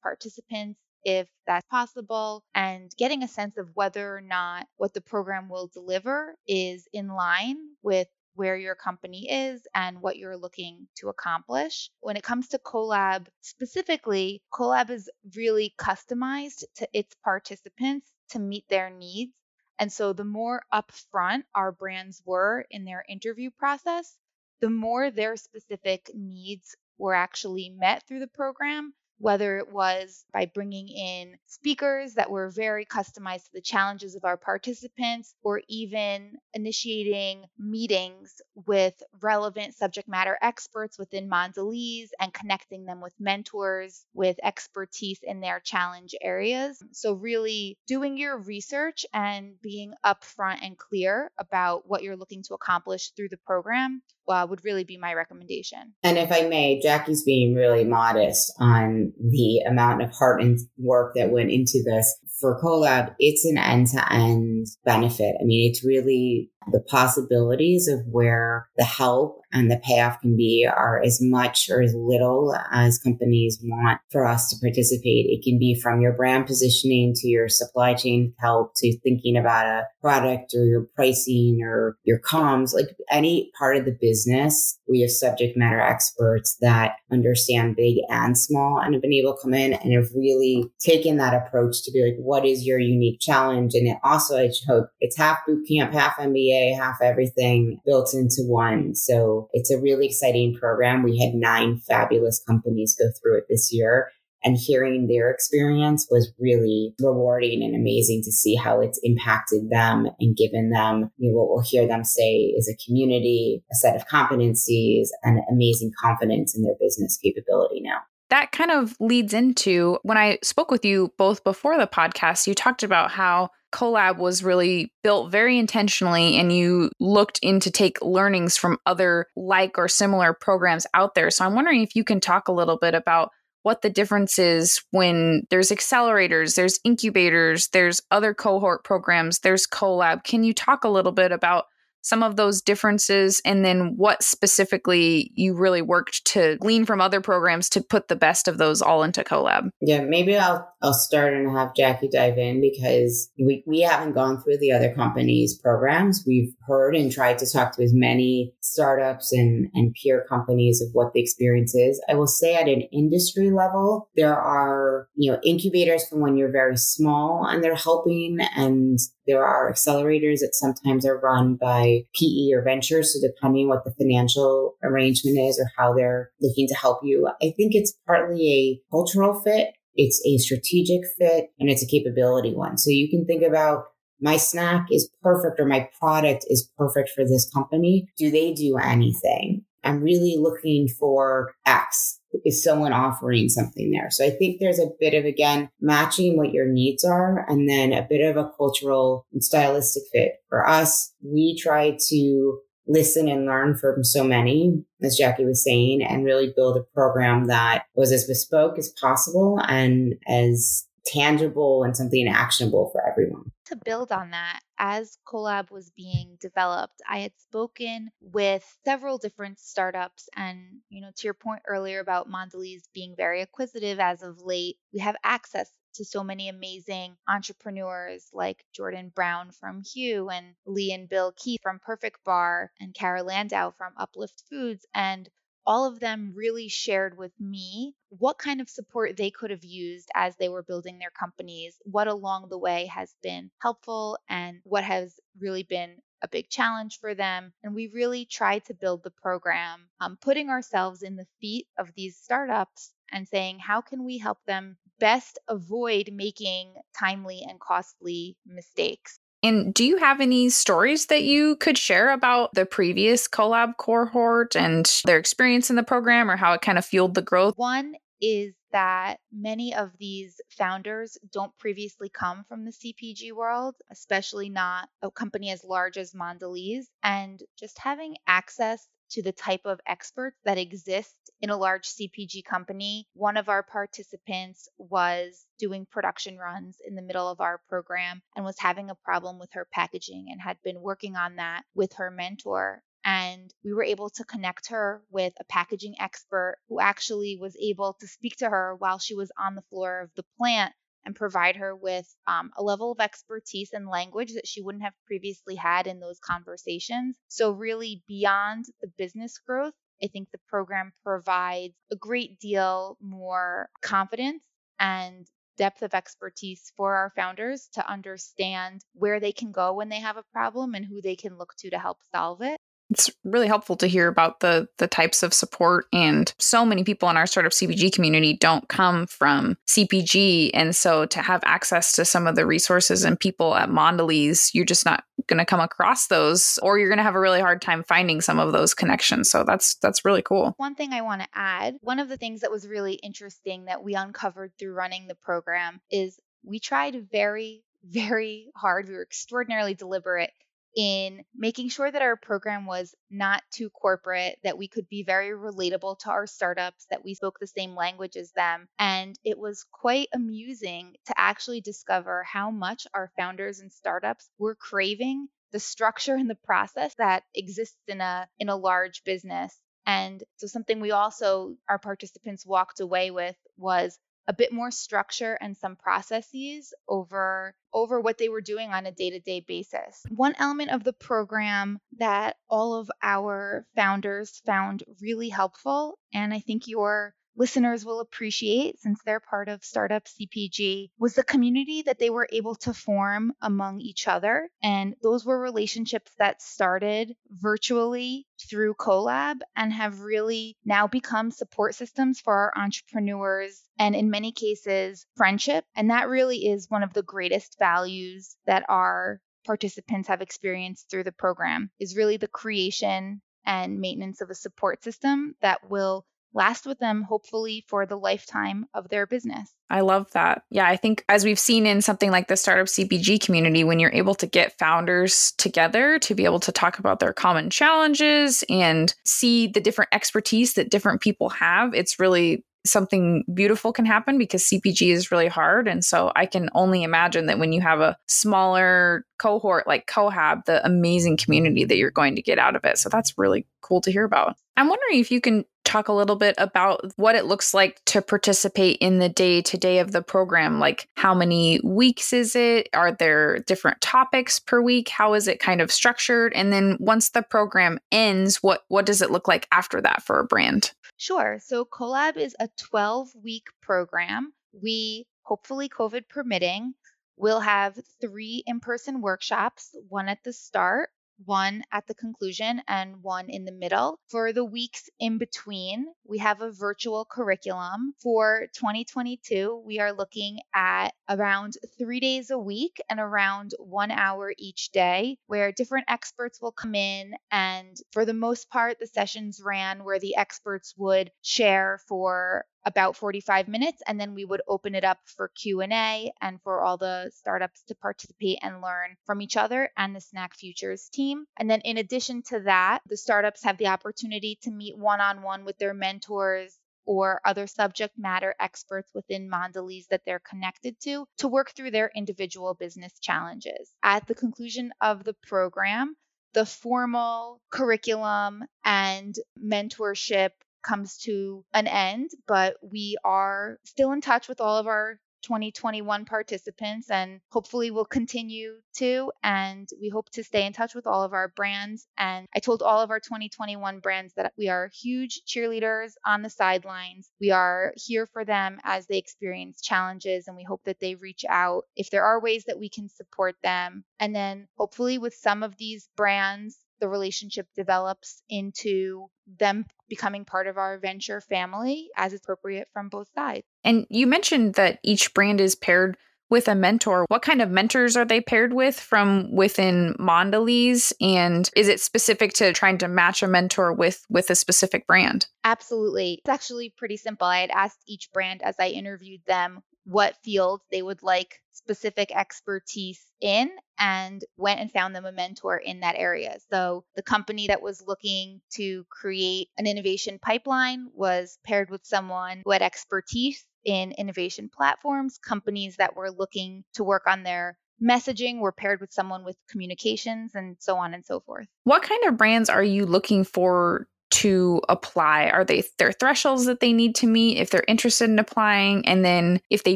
participants 0.01 0.79
if 1.03 1.27
that's 1.45 1.67
possible, 1.67 2.43
and 2.55 2.91
getting 2.97 3.23
a 3.23 3.27
sense 3.27 3.57
of 3.57 3.69
whether 3.75 4.15
or 4.15 4.21
not 4.21 4.67
what 4.77 4.93
the 4.93 5.01
program 5.01 5.49
will 5.49 5.67
deliver 5.67 6.35
is 6.47 6.87
in 6.93 7.07
line 7.07 7.57
with 7.81 8.07
where 8.35 8.55
your 8.55 8.75
company 8.75 9.29
is 9.31 9.65
and 9.73 9.99
what 9.99 10.17
you're 10.17 10.37
looking 10.37 10.87
to 10.95 11.09
accomplish. 11.09 11.89
When 12.01 12.17
it 12.17 12.23
comes 12.23 12.49
to 12.49 12.59
CoLab 12.59 13.27
specifically, 13.41 14.43
CoLab 14.53 14.91
is 14.91 15.09
really 15.35 15.73
customized 15.79 16.63
to 16.75 16.87
its 16.93 17.15
participants 17.23 18.07
to 18.29 18.39
meet 18.39 18.65
their 18.69 18.91
needs. 18.91 19.33
And 19.79 19.91
so 19.91 20.13
the 20.13 20.23
more 20.23 20.61
upfront 20.73 21.43
our 21.55 21.71
brands 21.71 22.21
were 22.25 22.65
in 22.69 22.85
their 22.85 23.03
interview 23.09 23.49
process, 23.49 24.15
the 24.59 24.69
more 24.69 25.09
their 25.09 25.35
specific 25.35 26.11
needs 26.13 26.75
were 26.97 27.13
actually 27.13 27.69
met 27.69 28.03
through 28.07 28.19
the 28.19 28.27
program 28.27 28.93
whether 29.19 29.57
it 29.57 29.71
was 29.71 30.25
by 30.33 30.45
bringing 30.45 30.87
in 30.89 31.37
speakers 31.47 32.15
that 32.15 32.29
were 32.29 32.49
very 32.49 32.85
customized 32.85 33.45
to 33.45 33.53
the 33.53 33.61
challenges 33.61 34.15
of 34.15 34.25
our 34.25 34.37
participants, 34.37 35.33
or 35.43 35.61
even 35.67 36.37
initiating 36.53 37.45
meetings 37.57 38.41
with 38.65 38.93
relevant 39.21 39.73
subject 39.75 40.07
matter 40.07 40.37
experts 40.41 40.97
within 40.99 41.29
Mondelez 41.29 42.09
and 42.19 42.33
connecting 42.33 42.85
them 42.85 43.01
with 43.01 43.13
mentors 43.19 44.05
with 44.13 44.37
expertise 44.43 45.19
in 45.23 45.41
their 45.41 45.59
challenge 45.59 46.15
areas. 46.21 46.81
So, 46.91 47.13
really 47.13 47.77
doing 47.87 48.17
your 48.17 48.37
research 48.37 49.05
and 49.13 49.59
being 49.61 49.93
upfront 50.05 50.59
and 50.61 50.77
clear 50.77 51.31
about 51.37 51.87
what 51.87 52.03
you're 52.03 52.17
looking 52.17 52.43
to 52.43 52.53
accomplish 52.53 53.11
through 53.11 53.29
the 53.29 53.37
program 53.37 54.01
uh, 54.27 54.45
would 54.49 54.63
really 54.63 54.83
be 54.83 54.97
my 54.97 55.13
recommendation. 55.13 55.93
And 56.03 56.17
if 56.17 56.31
I 56.31 56.43
may, 56.43 56.79
Jackie's 56.81 57.23
being 57.23 57.55
really 57.55 57.83
modest 57.83 58.53
on 58.59 59.13
the 59.19 59.59
amount 59.67 60.01
of 60.01 60.11
heart 60.11 60.41
and 60.41 60.59
work 60.77 61.13
that 61.15 61.31
went 61.31 61.51
into 61.51 61.81
this. 61.83 62.19
For 62.39 62.61
CoLab, 62.61 63.15
it's 63.17 63.45
an 63.45 63.57
end 63.57 63.87
to 63.87 64.13
end 64.13 64.67
benefit. 64.85 65.35
I 65.41 65.43
mean, 65.43 65.69
it's 65.69 65.83
really 65.83 66.51
the 66.71 66.81
possibilities 66.81 67.87
of 67.87 68.01
where 68.11 68.69
the 68.77 68.83
help 68.83 69.41
and 69.53 69.71
the 69.71 69.81
payoff 69.83 70.19
can 70.21 70.35
be 70.35 70.67
are 70.69 71.01
as 71.03 71.19
much 71.21 71.69
or 71.69 71.81
as 71.81 71.93
little 71.95 72.55
as 72.71 72.99
companies 72.99 73.59
want 73.63 73.99
for 74.11 74.25
us 74.25 74.49
to 74.49 74.59
participate. 74.59 75.27
It 75.27 75.43
can 75.43 75.57
be 75.57 75.79
from 75.79 76.01
your 76.01 76.13
brand 76.13 76.45
positioning 76.45 77.13
to 77.15 77.27
your 77.27 77.47
supply 77.49 77.93
chain 77.93 78.33
help 78.39 78.73
to 78.77 78.97
thinking 78.99 79.37
about 79.37 79.65
a 79.65 79.85
product 80.01 80.53
or 80.53 80.65
your 80.65 80.87
pricing 80.95 81.59
or 81.63 81.97
your 82.03 82.19
comms, 82.19 82.73
like 82.73 82.95
any 83.09 83.51
part 83.57 83.77
of 83.77 83.85
the 83.85 83.97
business. 83.99 84.77
We 84.87 85.01
have 85.01 85.11
subject 85.11 85.57
matter 85.57 85.81
experts 85.81 86.57
that 86.61 86.95
understand 87.11 87.75
big 87.75 87.97
and 88.09 88.37
small 88.37 88.79
and 88.79 88.93
have 88.93 89.01
been 89.01 89.13
able 89.13 89.35
to 89.35 89.41
come 89.41 89.53
in 89.53 89.73
and 89.73 89.93
have 89.93 90.11
really 90.15 90.69
taken 90.79 91.17
that 91.17 91.33
approach 91.33 91.83
to 91.83 91.91
be 91.91 92.03
like, 92.03 92.17
what 92.17 92.45
is 92.45 92.65
your 92.65 92.79
unique 92.79 93.19
challenge? 93.19 93.73
And 93.75 93.87
it 93.87 93.97
also, 94.03 94.37
I 94.37 94.49
hope 94.67 94.89
it's 94.99 95.17
half 95.17 95.39
boot 95.45 95.67
camp, 95.67 95.93
half 95.93 96.17
MBA, 96.17 96.75
half 96.77 97.01
everything 97.01 97.79
built 97.85 98.13
into 98.13 98.43
one. 98.43 98.95
So 98.95 99.36
it's 99.53 99.71
a 99.71 99.79
really 99.79 100.07
exciting 100.07 100.55
program. 100.55 101.03
We 101.03 101.19
had 101.19 101.33
nine 101.33 101.79
fabulous 101.79 102.41
companies 102.45 102.95
go 102.97 103.05
through 103.19 103.39
it 103.39 103.45
this 103.49 103.69
year 103.71 104.09
and 104.43 104.55
hearing 104.55 105.07
their 105.07 105.31
experience 105.31 106.07
was 106.09 106.31
really 106.39 106.93
rewarding 107.01 107.63
and 107.63 107.75
amazing 107.75 108.21
to 108.23 108.31
see 108.31 108.55
how 108.55 108.79
it's 108.81 108.99
impacted 109.03 109.69
them 109.69 110.07
and 110.19 110.37
given 110.37 110.69
them 110.69 111.11
you 111.17 111.31
know, 111.31 111.37
what 111.37 111.49
we'll 111.49 111.63
hear 111.63 111.87
them 111.87 112.03
say 112.03 112.53
is 112.57 112.69
a 112.69 112.85
community, 112.85 113.63
a 113.71 113.75
set 113.75 113.95
of 113.95 114.07
competencies, 114.07 115.07
and 115.23 115.41
amazing 115.51 115.91
confidence 115.99 116.55
in 116.55 116.63
their 116.63 116.75
business 116.79 117.17
capability 117.17 117.81
now 117.81 117.99
that 118.29 118.51
kind 118.51 118.71
of 118.71 118.95
leads 118.99 119.33
into 119.33 119.99
when 120.03 120.17
I 120.17 120.39
spoke 120.43 120.71
with 120.71 120.83
you 120.83 121.13
both 121.17 121.43
before 121.43 121.77
the 121.77 121.87
podcast, 121.87 122.47
you 122.47 122.53
talked 122.53 122.83
about 122.83 123.11
how 123.11 123.49
CoLab 123.73 124.17
was 124.17 124.43
really 124.43 124.93
built 125.03 125.31
very 125.31 125.57
intentionally 125.57 126.37
and 126.37 126.51
you 126.51 126.89
looked 126.99 127.39
in 127.41 127.59
to 127.61 127.71
take 127.71 128.01
learnings 128.01 128.57
from 128.57 128.77
other 128.85 129.27
like 129.35 129.77
or 129.77 129.87
similar 129.87 130.33
programs 130.33 130.87
out 130.93 131.15
there. 131.15 131.29
So 131.29 131.45
I'm 131.45 131.55
wondering 131.55 131.81
if 131.81 131.95
you 131.95 132.03
can 132.03 132.19
talk 132.19 132.47
a 132.47 132.53
little 132.53 132.77
bit 132.77 132.95
about 132.95 133.31
what 133.63 133.81
the 133.81 133.89
difference 133.89 134.39
is 134.39 134.81
when 134.91 135.43
there's 135.49 135.69
accelerators, 135.69 136.55
there's 136.55 136.79
incubators, 136.85 137.67
there's 137.69 138.01
other 138.11 138.33
cohort 138.33 138.85
programs, 138.85 139.39
there's 139.39 139.67
CoLab. 139.67 140.23
Can 140.23 140.43
you 140.43 140.53
talk 140.53 140.85
a 140.85 140.89
little 140.89 141.11
bit 141.11 141.33
about 141.33 141.65
some 142.01 142.23
of 142.23 142.35
those 142.35 142.61
differences 142.61 143.41
and 143.45 143.65
then 143.65 143.93
what 143.97 144.23
specifically 144.23 145.31
you 145.35 145.55
really 145.55 145.81
worked 145.81 146.25
to 146.25 146.57
glean 146.57 146.85
from 146.85 147.01
other 147.01 147.21
programs 147.21 147.69
to 147.69 147.81
put 147.81 148.07
the 148.07 148.15
best 148.15 148.47
of 148.47 148.57
those 148.57 148.81
all 148.81 149.03
into 149.03 149.23
CoLab? 149.23 149.69
Yeah 149.81 150.01
maybe 150.01 150.37
i'll 150.37 150.67
i'll 150.81 150.93
start 150.93 151.33
and 151.33 151.51
have 151.51 151.75
jackie 151.75 152.07
dive 152.07 152.37
in 152.37 152.61
because 152.61 153.29
we, 153.39 153.63
we 153.65 153.81
haven't 153.81 154.13
gone 154.13 154.41
through 154.41 154.57
the 154.59 154.71
other 154.71 154.93
companies 154.93 155.57
programs. 155.57 156.23
We've 156.25 156.53
heard 156.67 156.95
and 156.95 157.11
tried 157.11 157.39
to 157.39 157.51
talk 157.51 157.75
to 157.75 157.83
as 157.83 157.93
many 157.93 158.53
startups 158.61 159.31
and 159.31 159.69
and 159.73 159.93
peer 160.01 160.25
companies 160.27 160.81
of 160.81 160.89
what 160.93 161.13
the 161.13 161.21
experience 161.21 161.75
is. 161.75 162.01
I 162.09 162.15
will 162.15 162.27
say 162.27 162.55
at 162.55 162.67
an 162.67 162.81
industry 162.93 163.51
level 163.51 164.09
there 164.15 164.35
are 164.35 165.07
you 165.15 165.31
know 165.31 165.39
incubators 165.43 166.07
from 166.07 166.19
when 166.19 166.37
you're 166.37 166.51
very 166.51 166.77
small 166.77 167.45
and 167.45 167.63
they're 167.63 167.75
helping 167.75 168.37
and 168.55 168.99
there 169.25 169.45
are 169.45 169.71
accelerators 169.71 170.39
that 170.39 170.55
sometimes 170.55 171.05
are 171.05 171.19
run 171.19 171.55
by 171.55 171.86
PE 172.15 172.53
or 172.53 172.61
venture. 172.63 173.03
So 173.03 173.19
depending 173.21 173.67
what 173.67 173.83
the 173.83 173.91
financial 173.91 174.75
arrangement 174.83 175.37
is 175.37 175.59
or 175.59 175.69
how 175.77 175.93
they're 175.93 176.31
looking 176.41 176.67
to 176.67 176.75
help 176.75 176.99
you, 177.03 177.27
I 177.41 177.53
think 177.55 177.73
it's 177.73 177.93
partly 178.05 178.47
a 178.51 178.81
cultural 178.91 179.39
fit. 179.39 179.69
It's 179.95 180.21
a 180.25 180.37
strategic 180.37 181.01
fit 181.17 181.49
and 181.59 181.69
it's 181.69 181.83
a 181.83 181.87
capability 181.87 182.53
one. 182.53 182.77
So 182.77 182.91
you 182.91 183.09
can 183.09 183.25
think 183.25 183.43
about 183.43 183.85
my 184.19 184.37
snack 184.37 184.87
is 184.91 185.09
perfect 185.21 185.59
or 185.59 185.65
my 185.65 185.89
product 185.99 186.45
is 186.49 186.69
perfect 186.77 187.09
for 187.09 187.23
this 187.23 187.49
company. 187.49 188.07
Do 188.17 188.31
they 188.31 188.53
do 188.53 188.77
anything? 188.77 189.65
I'm 189.83 190.03
really 190.03 190.35
looking 190.37 190.87
for 190.87 191.53
X 191.65 192.19
is 192.45 192.63
someone 192.63 192.93
offering 192.93 193.49
something 193.49 193.91
there. 193.91 194.09
So 194.11 194.25
I 194.25 194.29
think 194.29 194.59
there's 194.59 194.79
a 194.79 194.91
bit 194.99 195.13
of, 195.13 195.25
again, 195.25 195.69
matching 195.79 196.37
what 196.37 196.51
your 196.51 196.67
needs 196.67 197.03
are 197.03 197.45
and 197.49 197.69
then 197.69 197.93
a 197.93 198.05
bit 198.07 198.21
of 198.21 198.37
a 198.37 198.51
cultural 198.57 199.25
and 199.33 199.43
stylistic 199.43 200.03
fit. 200.11 200.33
For 200.49 200.67
us, 200.67 201.13
we 201.23 201.57
try 201.57 201.97
to 202.09 202.59
listen 202.87 203.27
and 203.27 203.45
learn 203.45 203.75
from 203.75 204.03
so 204.03 204.23
many, 204.23 204.83
as 205.03 205.17
Jackie 205.17 205.45
was 205.45 205.63
saying, 205.63 206.01
and 206.03 206.23
really 206.23 206.53
build 206.55 206.77
a 206.77 206.83
program 206.93 207.47
that 207.47 207.83
was 207.95 208.11
as 208.11 208.25
bespoke 208.25 208.77
as 208.77 208.89
possible 208.89 209.59
and 209.67 210.15
as 210.27 210.86
tangible 211.13 211.83
and 211.83 211.95
something 211.95 212.27
actionable 212.27 212.89
for 212.91 213.07
everyone. 213.09 213.51
To 213.67 213.75
build 213.75 214.11
on 214.11 214.31
that, 214.31 214.61
as 214.77 215.17
CoLab 215.27 215.71
was 215.71 215.91
being 215.95 216.37
developed, 216.39 217.01
I 217.09 217.19
had 217.19 217.33
spoken 217.37 218.09
with 218.21 218.63
several 218.85 219.17
different 219.17 219.59
startups. 219.59 220.29
And, 220.35 220.59
you 220.89 221.01
know, 221.01 221.11
to 221.15 221.27
your 221.27 221.33
point 221.33 221.63
earlier 221.67 221.99
about 221.99 222.29
Mondelez 222.29 222.83
being 222.93 223.15
very 223.17 223.41
acquisitive 223.41 223.99
as 223.99 224.21
of 224.23 224.41
late, 224.41 224.77
we 224.93 224.99
have 224.99 225.15
access 225.23 225.69
to 225.95 226.05
so 226.05 226.23
many 226.23 226.47
amazing 226.47 227.15
entrepreneurs 227.27 228.27
like 228.31 228.63
Jordan 228.73 229.11
Brown 229.13 229.51
from 229.51 229.81
Hu 229.95 230.29
and 230.29 230.53
Leigh 230.65 230.91
and 230.93 231.09
Bill 231.09 231.33
Keith 231.35 231.59
from 231.61 231.79
Perfect 231.79 232.23
Bar 232.23 232.71
and 232.79 232.93
Kara 232.93 233.23
Landau 233.23 233.71
from 233.71 233.93
Uplift 233.97 234.43
Foods. 234.49 234.85
And 234.93 235.27
all 235.67 235.85
of 235.85 235.99
them 235.99 236.31
really 236.33 236.69
shared 236.69 237.17
with 237.17 237.33
me 237.39 237.93
what 238.09 238.39
kind 238.39 238.61
of 238.61 238.69
support 238.69 239.17
they 239.17 239.29
could 239.29 239.51
have 239.51 239.65
used 239.65 240.09
as 240.15 240.35
they 240.37 240.47
were 240.49 240.63
building 240.63 240.97
their 240.97 241.11
companies, 241.11 241.77
what 241.83 242.07
along 242.07 242.47
the 242.49 242.57
way 242.57 242.85
has 242.85 243.13
been 243.21 243.51
helpful, 243.61 244.17
and 244.29 244.61
what 244.63 244.85
has 244.85 245.19
really 245.39 245.63
been 245.63 246.01
a 246.21 246.27
big 246.29 246.49
challenge 246.49 246.99
for 246.99 247.13
them. 247.13 247.53
And 247.63 247.75
we 247.75 247.87
really 247.87 248.25
tried 248.25 248.65
to 248.65 248.73
build 248.73 249.03
the 249.03 249.11
program, 249.11 249.89
um, 249.99 250.17
putting 250.21 250.49
ourselves 250.49 251.03
in 251.03 251.17
the 251.17 251.27
feet 251.41 251.67
of 251.77 251.93
these 251.95 252.17
startups 252.17 252.93
and 253.11 253.27
saying, 253.27 253.59
how 253.59 253.81
can 253.81 254.05
we 254.05 254.17
help 254.17 254.39
them 254.45 254.77
best 254.99 255.37
avoid 255.49 256.11
making 256.13 256.75
timely 256.97 257.43
and 257.47 257.59
costly 257.59 258.37
mistakes? 258.45 259.19
And 259.43 259.73
do 259.73 259.85
you 259.85 259.97
have 259.97 260.19
any 260.19 260.49
stories 260.49 261.07
that 261.07 261.23
you 261.23 261.55
could 261.57 261.77
share 261.77 262.11
about 262.11 262.53
the 262.53 262.65
previous 262.65 263.27
CoLab 263.27 263.77
cohort 263.77 264.55
and 264.55 264.91
their 265.05 265.17
experience 265.17 265.69
in 265.69 265.75
the 265.75 265.83
program 265.83 266.29
or 266.29 266.35
how 266.35 266.53
it 266.53 266.61
kind 266.61 266.77
of 266.77 266.85
fueled 266.85 267.13
the 267.13 267.21
growth? 267.21 267.53
One 267.57 267.95
is 268.19 268.53
that 268.71 269.17
many 269.31 269.73
of 269.73 269.91
these 269.99 270.41
founders 270.49 271.17
don't 271.31 271.55
previously 271.57 272.09
come 272.09 272.43
from 272.49 272.65
the 272.65 272.71
CPG 272.71 273.31
world, 273.31 273.75
especially 273.91 274.49
not 274.49 274.89
a 275.01 275.11
company 275.11 275.51
as 275.51 275.63
large 275.63 275.97
as 275.97 276.13
Mondelez. 276.13 276.85
And 277.03 277.41
just 277.57 277.77
having 277.77 278.17
access 278.27 278.87
to 279.11 279.21
the 279.21 279.31
type 279.31 279.61
of 279.65 279.79
experts 279.85 280.37
that 280.45 280.57
exist 280.57 281.15
in 281.41 281.49
a 281.49 281.57
large 281.57 281.87
CPG 281.87 282.43
company. 282.45 283.07
One 283.13 283.37
of 283.37 283.49
our 283.49 283.63
participants 283.63 284.67
was 284.77 285.45
doing 285.59 285.85
production 285.85 286.37
runs 286.37 286.77
in 286.85 286.95
the 286.95 287.01
middle 287.01 287.29
of 287.29 287.41
our 287.41 287.61
program 287.69 288.21
and 288.35 288.45
was 288.45 288.59
having 288.59 288.89
a 288.89 288.95
problem 288.95 289.39
with 289.39 289.53
her 289.53 289.67
packaging 289.71 290.27
and 290.31 290.41
had 290.41 290.57
been 290.63 290.81
working 290.81 291.15
on 291.15 291.35
that 291.35 291.63
with 291.75 291.93
her 291.93 292.11
mentor. 292.11 292.81
And 293.03 293.53
we 293.63 293.73
were 293.73 293.83
able 293.83 294.09
to 294.11 294.25
connect 294.25 294.69
her 294.69 295.01
with 295.09 295.33
a 295.39 295.45
packaging 295.45 295.95
expert 295.99 296.57
who 296.67 296.79
actually 296.79 297.37
was 297.39 297.55
able 297.55 297.93
to 297.99 298.07
speak 298.07 298.35
to 298.37 298.49
her 298.49 298.75
while 298.75 298.99
she 298.99 299.15
was 299.15 299.31
on 299.39 299.55
the 299.55 299.63
floor 299.69 300.01
of 300.01 300.09
the 300.15 300.25
plant 300.37 300.73
and 301.07 301.15
provide 301.15 301.55
her 301.55 301.73
with 301.73 302.05
um, 302.27 302.51
a 302.57 302.61
level 302.61 302.91
of 302.91 302.99
expertise 302.99 303.69
and 303.71 303.87
language 303.87 304.33
that 304.33 304.45
she 304.45 304.61
wouldn't 304.61 304.83
have 304.83 304.93
previously 305.05 305.55
had 305.55 305.87
in 305.87 306.01
those 306.01 306.19
conversations. 306.19 307.17
So, 307.29 307.51
really, 307.51 308.03
beyond 308.09 308.65
the 308.81 308.89
business 308.97 309.39
growth, 309.39 309.73
I 310.03 310.07
think 310.07 310.27
the 310.31 310.39
program 310.49 310.91
provides 311.03 311.73
a 311.91 311.95
great 311.95 312.39
deal 312.39 312.97
more 313.01 313.69
confidence 313.81 314.43
and 314.79 315.25
depth 315.57 315.81
of 315.81 315.93
expertise 315.93 316.71
for 316.75 316.93
our 316.93 317.11
founders 317.15 317.69
to 317.73 317.89
understand 317.89 318.81
where 318.93 319.21
they 319.21 319.31
can 319.31 319.53
go 319.53 319.73
when 319.73 319.89
they 319.89 320.01
have 320.01 320.17
a 320.17 320.25
problem 320.33 320.75
and 320.75 320.85
who 320.85 321.01
they 321.01 321.15
can 321.15 321.37
look 321.37 321.53
to 321.59 321.69
to 321.69 321.79
help 321.79 321.97
solve 322.13 322.41
it 322.41 322.59
it's 322.89 323.09
really 323.23 323.47
helpful 323.47 323.75
to 323.77 323.87
hear 323.87 324.07
about 324.07 324.39
the 324.39 324.67
the 324.77 324.87
types 324.87 325.23
of 325.23 325.33
support 325.33 325.85
and 325.91 326.33
so 326.37 326.65
many 326.65 326.83
people 326.83 327.09
in 327.09 327.17
our 327.17 327.27
startup 327.27 327.51
CPG 327.51 327.93
community 327.93 328.37
don't 328.37 328.67
come 328.69 329.07
from 329.07 329.57
CPG 329.67 330.51
and 330.53 330.75
so 330.75 331.05
to 331.05 331.21
have 331.21 331.41
access 331.45 331.91
to 331.93 332.05
some 332.05 332.27
of 332.27 332.35
the 332.35 332.45
resources 332.45 333.03
and 333.03 333.19
people 333.19 333.55
at 333.55 333.69
Mondelez 333.69 334.53
you're 334.53 334.65
just 334.65 334.85
not 334.85 335.03
going 335.27 335.39
to 335.39 335.45
come 335.45 335.59
across 335.59 336.07
those 336.07 336.57
or 336.61 336.79
you're 336.79 336.89
going 336.89 336.97
to 336.97 337.03
have 337.03 337.15
a 337.15 337.19
really 337.19 337.41
hard 337.41 337.61
time 337.61 337.83
finding 337.83 338.21
some 338.21 338.39
of 338.39 338.53
those 338.53 338.73
connections 338.73 339.29
so 339.29 339.43
that's 339.43 339.75
that's 339.75 340.05
really 340.05 340.21
cool. 340.21 340.53
One 340.57 340.75
thing 340.75 340.93
I 340.93 341.01
want 341.01 341.21
to 341.21 341.27
add, 341.33 341.77
one 341.81 341.99
of 341.99 342.09
the 342.09 342.17
things 342.17 342.41
that 342.41 342.51
was 342.51 342.67
really 342.67 342.93
interesting 342.93 343.65
that 343.65 343.83
we 343.83 343.95
uncovered 343.95 344.53
through 344.57 344.73
running 344.73 345.07
the 345.07 345.15
program 345.15 345.81
is 345.91 346.19
we 346.43 346.59
tried 346.59 347.09
very 347.11 347.63
very 347.83 348.47
hard 348.55 348.87
we 348.87 348.95
were 348.95 349.01
extraordinarily 349.01 349.73
deliberate 349.73 350.31
in 350.77 351.25
making 351.35 351.69
sure 351.69 351.89
that 351.91 352.03
our 352.03 352.15
program 352.15 352.67
was 352.67 352.93
not 353.09 353.41
too 353.51 353.71
corporate, 353.71 354.37
that 354.43 354.59
we 354.59 354.67
could 354.67 354.87
be 354.87 355.03
very 355.03 355.29
relatable 355.29 355.97
to 355.97 356.11
our 356.11 356.27
startups, 356.27 356.85
that 356.91 357.03
we 357.03 357.15
spoke 357.15 357.39
the 357.39 357.47
same 357.47 357.75
language 357.75 358.15
as 358.15 358.31
them. 358.33 358.67
And 358.77 359.17
it 359.25 359.39
was 359.39 359.65
quite 359.71 360.07
amusing 360.13 360.95
to 361.07 361.15
actually 361.17 361.61
discover 361.61 362.23
how 362.23 362.51
much 362.51 362.85
our 362.93 363.11
founders 363.17 363.59
and 363.59 363.71
startups 363.71 364.29
were 364.37 364.53
craving 364.53 365.27
the 365.51 365.59
structure 365.59 366.13
and 366.13 366.29
the 366.29 366.35
process 366.35 366.93
that 366.99 367.23
exists 367.33 367.77
in 367.87 367.99
a 367.99 368.27
in 368.37 368.49
a 368.49 368.55
large 368.55 369.03
business. 369.03 369.57
And 369.87 370.23
so 370.35 370.45
something 370.45 370.79
we 370.79 370.91
also 370.91 371.55
our 371.67 371.79
participants 371.79 372.45
walked 372.45 372.81
away 372.81 373.09
with 373.09 373.35
was 373.57 373.97
a 374.27 374.33
bit 374.33 374.51
more 374.51 374.71
structure 374.71 375.37
and 375.39 375.55
some 375.55 375.75
processes 375.75 376.73
over 376.87 377.55
over 377.73 377.99
what 377.99 378.17
they 378.17 378.29
were 378.29 378.41
doing 378.41 378.71
on 378.71 378.85
a 378.85 378.91
day-to-day 378.91 379.41
basis. 379.47 380.03
One 380.09 380.35
element 380.37 380.71
of 380.71 380.83
the 380.83 380.93
program 380.93 381.79
that 381.97 382.37
all 382.49 382.75
of 382.75 382.89
our 383.03 383.65
founders 383.75 384.41
found 384.45 384.83
really 385.01 385.29
helpful 385.29 385.99
and 386.13 386.33
I 386.33 386.39
think 386.39 386.67
your 386.67 387.13
listeners 387.37 387.85
will 387.85 387.99
appreciate 387.99 388.79
since 388.79 388.99
they're 389.05 389.19
part 389.19 389.47
of 389.47 389.63
Startup 389.63 390.03
CPG 390.03 390.89
was 390.97 391.13
the 391.13 391.23
community 391.23 391.83
that 391.83 391.99
they 391.99 392.09
were 392.09 392.27
able 392.31 392.55
to 392.55 392.73
form 392.73 393.31
among 393.41 393.79
each 393.79 394.07
other. 394.07 394.49
And 394.61 394.95
those 395.03 395.25
were 395.25 395.39
relationships 395.39 396.11
that 396.17 396.41
started 396.41 397.15
virtually 397.29 398.25
through 398.49 398.73
CoLab 398.75 399.37
and 399.55 399.71
have 399.71 400.01
really 400.01 400.57
now 400.65 400.87
become 400.87 401.31
support 401.31 401.75
systems 401.75 402.19
for 402.19 402.33
our 402.33 402.53
entrepreneurs 402.55 403.61
and 403.79 403.95
in 403.95 404.09
many 404.09 404.31
cases, 404.31 405.05
friendship. 405.15 405.63
And 405.75 405.91
that 405.91 406.09
really 406.09 406.47
is 406.47 406.69
one 406.69 406.83
of 406.83 406.93
the 406.93 407.03
greatest 407.03 407.57
values 407.59 408.35
that 408.47 408.63
our 408.67 409.21
participants 409.45 410.07
have 410.07 410.21
experienced 410.21 410.89
through 410.89 411.03
the 411.03 411.11
program 411.11 411.69
is 411.79 411.95
really 411.95 412.17
the 412.17 412.27
creation 412.27 413.21
and 413.45 413.79
maintenance 413.79 414.21
of 414.21 414.29
a 414.29 414.35
support 414.35 414.83
system 414.83 415.35
that 415.41 415.69
will 415.69 416.05
last 416.33 416.65
with 416.65 416.79
them 416.79 417.03
hopefully 417.03 417.65
for 417.67 417.85
the 417.85 417.97
lifetime 417.97 418.65
of 418.73 418.89
their 418.89 419.05
business. 419.05 419.53
I 419.69 419.81
love 419.81 420.11
that. 420.11 420.43
Yeah, 420.49 420.67
I 420.67 420.77
think 420.77 421.03
as 421.09 421.25
we've 421.25 421.39
seen 421.39 421.65
in 421.65 421.81
something 421.81 422.11
like 422.11 422.27
the 422.27 422.37
startup 422.37 422.67
CPG 422.67 423.23
community, 423.23 423.63
when 423.63 423.79
you're 423.79 423.91
able 423.91 424.15
to 424.15 424.27
get 424.27 424.57
founders 424.57 425.33
together 425.37 425.99
to 425.99 426.15
be 426.15 426.25
able 426.25 426.39
to 426.41 426.51
talk 426.51 426.79
about 426.79 426.99
their 426.99 427.13
common 427.13 427.49
challenges 427.49 428.43
and 428.49 428.93
see 429.03 429.47
the 429.47 429.59
different 429.59 429.89
expertise 429.93 430.53
that 430.53 430.69
different 430.69 431.01
people 431.01 431.29
have, 431.29 431.73
it's 431.73 431.99
really 431.99 432.45
something 432.67 433.23
beautiful 433.33 433.73
can 433.73 433.85
happen 433.85 434.17
because 434.17 434.43
CPG 434.43 434.91
is 434.91 435.11
really 435.11 435.27
hard. 435.27 435.67
And 435.67 435.83
so 435.83 436.11
I 436.15 436.25
can 436.25 436.49
only 436.53 436.83
imagine 436.83 437.25
that 437.27 437.39
when 437.39 437.53
you 437.53 437.61
have 437.61 437.79
a 437.79 437.97
smaller 438.07 439.05
cohort 439.19 439.67
like 439.67 439.87
CoLab, 439.87 440.45
the 440.45 440.63
amazing 440.65 441.17
community 441.17 441.65
that 441.65 441.77
you're 441.77 441.91
going 441.91 442.15
to 442.15 442.21
get 442.21 442.39
out 442.39 442.55
of 442.55 442.63
it. 442.65 442.77
So 442.77 442.89
that's 442.89 443.17
really 443.17 443.47
cool 443.61 443.81
to 443.81 443.91
hear 443.91 444.03
about. 444.03 444.35
I'm 444.55 444.69
wondering 444.69 444.99
if 444.99 445.11
you 445.11 445.21
can 445.21 445.45
talk 445.77 445.87
a 445.87 445.93
little 445.93 446.15
bit 446.15 446.35
about 446.37 446.91
what 446.95 447.15
it 447.15 447.25
looks 447.25 447.53
like 447.53 447.81
to 447.85 448.01
participate 448.01 448.77
in 448.79 448.99
the 448.99 449.09
day 449.09 449.41
to 449.43 449.57
day 449.57 449.79
of 449.79 449.91
the 449.91 450.01
program. 450.01 450.59
Like, 450.59 450.87
how 450.95 451.13
many 451.13 451.59
weeks 451.63 452.13
is 452.13 452.35
it? 452.35 452.67
Are 452.73 452.91
there 452.91 453.39
different 453.39 453.79
topics 453.81 454.39
per 454.39 454.61
week? 454.61 454.89
How 454.89 455.13
is 455.13 455.27
it 455.27 455.39
kind 455.39 455.61
of 455.61 455.71
structured? 455.71 456.33
And 456.33 456.51
then 456.51 456.77
once 456.79 457.09
the 457.09 457.21
program 457.21 457.79
ends, 457.91 458.37
what, 458.37 458.63
what 458.69 458.85
does 458.85 459.01
it 459.01 459.11
look 459.11 459.27
like 459.27 459.47
after 459.51 459.79
that 459.81 460.01
for 460.01 460.19
a 460.19 460.25
brand? 460.25 460.73
Sure. 460.97 461.37
So, 461.43 461.63
CoLab 461.65 462.17
is 462.17 462.35
a 462.39 462.49
12 462.57 463.09
week 463.23 463.47
program. 463.61 464.33
We, 464.51 465.05
hopefully, 465.21 465.69
COVID 465.69 466.09
permitting, 466.09 466.73
will 467.17 467.39
have 467.39 467.77
three 468.01 468.43
in 468.47 468.59
person 468.59 469.01
workshops 469.01 469.75
one 469.89 470.09
at 470.09 470.23
the 470.23 470.33
start, 470.33 470.89
one 471.25 471.63
at 471.71 471.87
the 471.87 471.95
conclusion 471.95 472.61
and 472.67 473.03
one 473.03 473.29
in 473.29 473.45
the 473.45 473.51
middle. 473.51 473.99
For 474.09 474.33
the 474.33 474.45
weeks 474.45 474.89
in 474.99 475.17
between, 475.17 475.85
we 476.05 476.19
have 476.19 476.41
a 476.41 476.51
virtual 476.51 477.05
curriculum. 477.05 477.93
For 478.01 478.47
2022, 478.53 479.63
we 479.65 479.79
are 479.79 479.93
looking 479.93 480.39
at 480.53 480.91
around 481.09 481.57
three 481.77 481.99
days 481.99 482.29
a 482.29 482.37
week 482.37 482.81
and 482.89 482.99
around 482.99 483.51
one 483.59 483.91
hour 483.91 484.33
each 484.37 484.71
day, 484.71 485.17
where 485.27 485.51
different 485.51 485.85
experts 485.89 486.41
will 486.41 486.51
come 486.51 486.75
in. 486.75 487.13
And 487.31 487.75
for 487.91 488.05
the 488.05 488.13
most 488.13 488.49
part, 488.49 488.77
the 488.79 488.87
sessions 488.87 489.41
ran 489.43 489.83
where 489.83 489.99
the 489.99 490.15
experts 490.15 490.73
would 490.77 491.11
share 491.21 491.79
for 491.87 492.45
about 492.67 492.97
45 492.97 493.47
minutes 493.47 493.81
and 493.87 493.97
then 493.97 494.13
we 494.13 494.25
would 494.25 494.41
open 494.45 494.75
it 494.75 494.83
up 494.83 494.99
for 495.05 495.31
q&a 495.41 496.11
and 496.21 496.41
for 496.41 496.61
all 496.61 496.75
the 496.75 497.09
startups 497.15 497.63
to 497.63 497.75
participate 497.75 498.39
and 498.41 498.61
learn 498.61 498.97
from 499.05 499.21
each 499.21 499.37
other 499.37 499.71
and 499.77 499.95
the 499.95 500.01
snack 500.01 500.35
futures 500.35 500.89
team 500.89 501.25
and 501.39 501.49
then 501.49 501.61
in 501.61 501.77
addition 501.77 502.21
to 502.21 502.41
that 502.41 502.79
the 502.85 502.97
startups 502.97 503.41
have 503.43 503.57
the 503.57 503.67
opportunity 503.67 504.37
to 504.41 504.51
meet 504.51 504.77
one-on-one 504.77 505.45
with 505.45 505.57
their 505.59 505.73
mentors 505.73 506.59
or 506.85 507.21
other 507.23 507.47
subject 507.47 507.93
matter 507.97 508.33
experts 508.39 508.89
within 508.93 509.29
Mondelez 509.29 509.87
that 509.89 510.01
they're 510.05 510.21
connected 510.27 510.79
to 510.81 511.05
to 511.17 511.27
work 511.27 511.51
through 511.51 511.71
their 511.71 511.91
individual 511.93 512.53
business 512.53 512.97
challenges. 512.99 513.69
At 513.83 514.07
the 514.07 514.15
conclusion 514.15 514.71
of 514.79 515.03
the 515.03 515.13
program, 515.13 515.95
the 516.33 516.45
formal 516.45 517.41
curriculum 517.49 518.43
and 518.63 519.15
mentorship 519.43 520.31
comes 520.67 520.97
to 520.97 521.43
an 521.53 521.67
end, 521.67 522.11
but 522.27 522.57
we 522.61 522.97
are 523.03 523.57
still 523.65 523.91
in 523.91 524.01
touch 524.01 524.27
with 524.27 524.41
all 524.41 524.57
of 524.57 524.67
our 524.67 524.99
2021 525.23 526.05
participants 526.05 526.89
and 526.89 527.19
hopefully 527.31 527.71
we'll 527.71 527.85
continue 527.85 528.55
to 528.75 529.11
and 529.23 529.67
we 529.81 529.89
hope 529.89 530.09
to 530.09 530.23
stay 530.23 530.45
in 530.45 530.53
touch 530.53 530.75
with 530.75 530.87
all 530.87 531.03
of 531.03 531.13
our 531.13 531.29
brands 531.35 531.87
and 531.97 532.27
I 532.35 532.39
told 532.39 532.61
all 532.61 532.81
of 532.81 532.91
our 532.91 532.99
2021 532.99 533.79
brands 533.79 534.13
that 534.15 534.31
we 534.37 534.47
are 534.47 534.69
huge 534.73 535.21
cheerleaders 535.27 535.93
on 536.05 536.21
the 536.21 536.29
sidelines. 536.29 537.09
We 537.19 537.31
are 537.31 537.73
here 537.75 538.05
for 538.05 538.23
them 538.23 538.59
as 538.63 538.87
they 538.87 538.97
experience 538.97 539.61
challenges 539.61 540.27
and 540.27 540.37
we 540.37 540.43
hope 540.43 540.61
that 540.65 540.79
they 540.79 540.95
reach 540.95 541.25
out 541.27 541.63
if 541.75 541.89
there 541.89 542.05
are 542.05 542.21
ways 542.21 542.45
that 542.45 542.59
we 542.59 542.69
can 542.69 542.87
support 542.87 543.35
them. 543.43 543.83
And 543.99 544.15
then 544.15 544.47
hopefully 544.57 544.97
with 544.97 545.13
some 545.13 545.43
of 545.43 545.57
these 545.57 545.89
brands 545.97 546.57
the 546.79 546.89
relationship 546.89 547.47
develops 547.55 548.21
into 548.29 549.07
them 549.39 549.65
becoming 549.89 550.25
part 550.25 550.47
of 550.47 550.57
our 550.57 550.77
venture 550.79 551.21
family 551.21 551.89
as 551.95 552.13
appropriate 552.13 552.67
from 552.73 552.89
both 552.89 553.07
sides. 553.15 553.45
And 553.63 553.85
you 553.89 554.07
mentioned 554.07 554.55
that 554.55 554.79
each 554.83 555.13
brand 555.13 555.41
is 555.41 555.55
paired 555.55 555.97
with 556.29 556.47
a 556.47 556.55
mentor. 556.55 557.05
What 557.07 557.21
kind 557.21 557.41
of 557.41 557.49
mentors 557.49 557.95
are 557.95 558.05
they 558.05 558.21
paired 558.21 558.53
with 558.53 558.79
from 558.79 559.33
within 559.33 559.95
Mondelez? 559.99 560.91
And 560.99 561.49
is 561.55 561.67
it 561.67 561.79
specific 561.79 562.33
to 562.33 562.53
trying 562.53 562.77
to 562.79 562.87
match 562.87 563.23
a 563.23 563.27
mentor 563.27 563.73
with 563.73 564.05
with 564.09 564.29
a 564.29 564.35
specific 564.35 564.87
brand? 564.87 565.27
Absolutely. 565.43 566.19
It's 566.25 566.29
actually 566.29 566.73
pretty 566.77 566.97
simple. 566.97 567.27
I 567.27 567.39
had 567.39 567.51
asked 567.51 567.79
each 567.87 568.09
brand 568.13 568.41
as 568.41 568.55
I 568.59 568.69
interviewed 568.69 569.21
them 569.25 569.61
what 569.85 570.17
fields 570.23 570.65
they 570.69 570.81
would 570.81 571.01
like 571.01 571.39
specific 571.53 572.11
expertise 572.13 573.01
in 573.21 573.49
and 573.79 574.23
went 574.37 574.59
and 574.59 574.71
found 574.71 574.95
them 574.95 575.05
a 575.05 575.11
mentor 575.11 575.57
in 575.57 575.81
that 575.81 575.95
area. 575.97 576.37
So 576.51 576.83
the 576.95 577.03
company 577.03 577.47
that 577.47 577.61
was 577.61 577.83
looking 577.85 578.41
to 578.53 578.85
create 578.89 579.49
an 579.57 579.67
innovation 579.67 580.19
pipeline 580.21 580.87
was 580.93 581.37
paired 581.45 581.69
with 581.69 581.85
someone 581.85 582.41
who 582.43 582.51
had 582.51 582.61
expertise 582.61 583.45
in 583.65 583.91
innovation 583.91 584.49
platforms. 584.55 585.17
Companies 585.17 585.77
that 585.77 585.95
were 585.95 586.11
looking 586.11 586.63
to 586.73 586.83
work 586.83 587.03
on 587.07 587.23
their 587.23 587.57
messaging 587.81 588.39
were 588.39 588.51
paired 588.51 588.81
with 588.81 588.91
someone 588.91 589.23
with 589.23 589.37
communications 589.49 590.31
and 590.33 590.55
so 590.59 590.77
on 590.77 590.93
and 590.93 591.05
so 591.05 591.19
forth. 591.19 591.47
What 591.63 591.83
kind 591.83 592.03
of 592.05 592.17
brands 592.17 592.49
are 592.49 592.63
you 592.63 592.85
looking 592.85 593.23
for 593.23 593.87
to 594.09 594.61
apply? 594.69 595.29
Are 595.29 595.43
they 595.43 595.63
their 595.77 595.91
thresholds 595.91 596.45
that 596.45 596.59
they 596.59 596.73
need 596.73 596.95
to 596.95 597.07
meet 597.07 597.37
if 597.37 597.49
they're 597.49 597.63
interested 597.67 598.09
in 598.09 598.19
applying? 598.19 598.87
And 598.87 599.03
then 599.03 599.41
if 599.49 599.63
they 599.63 599.75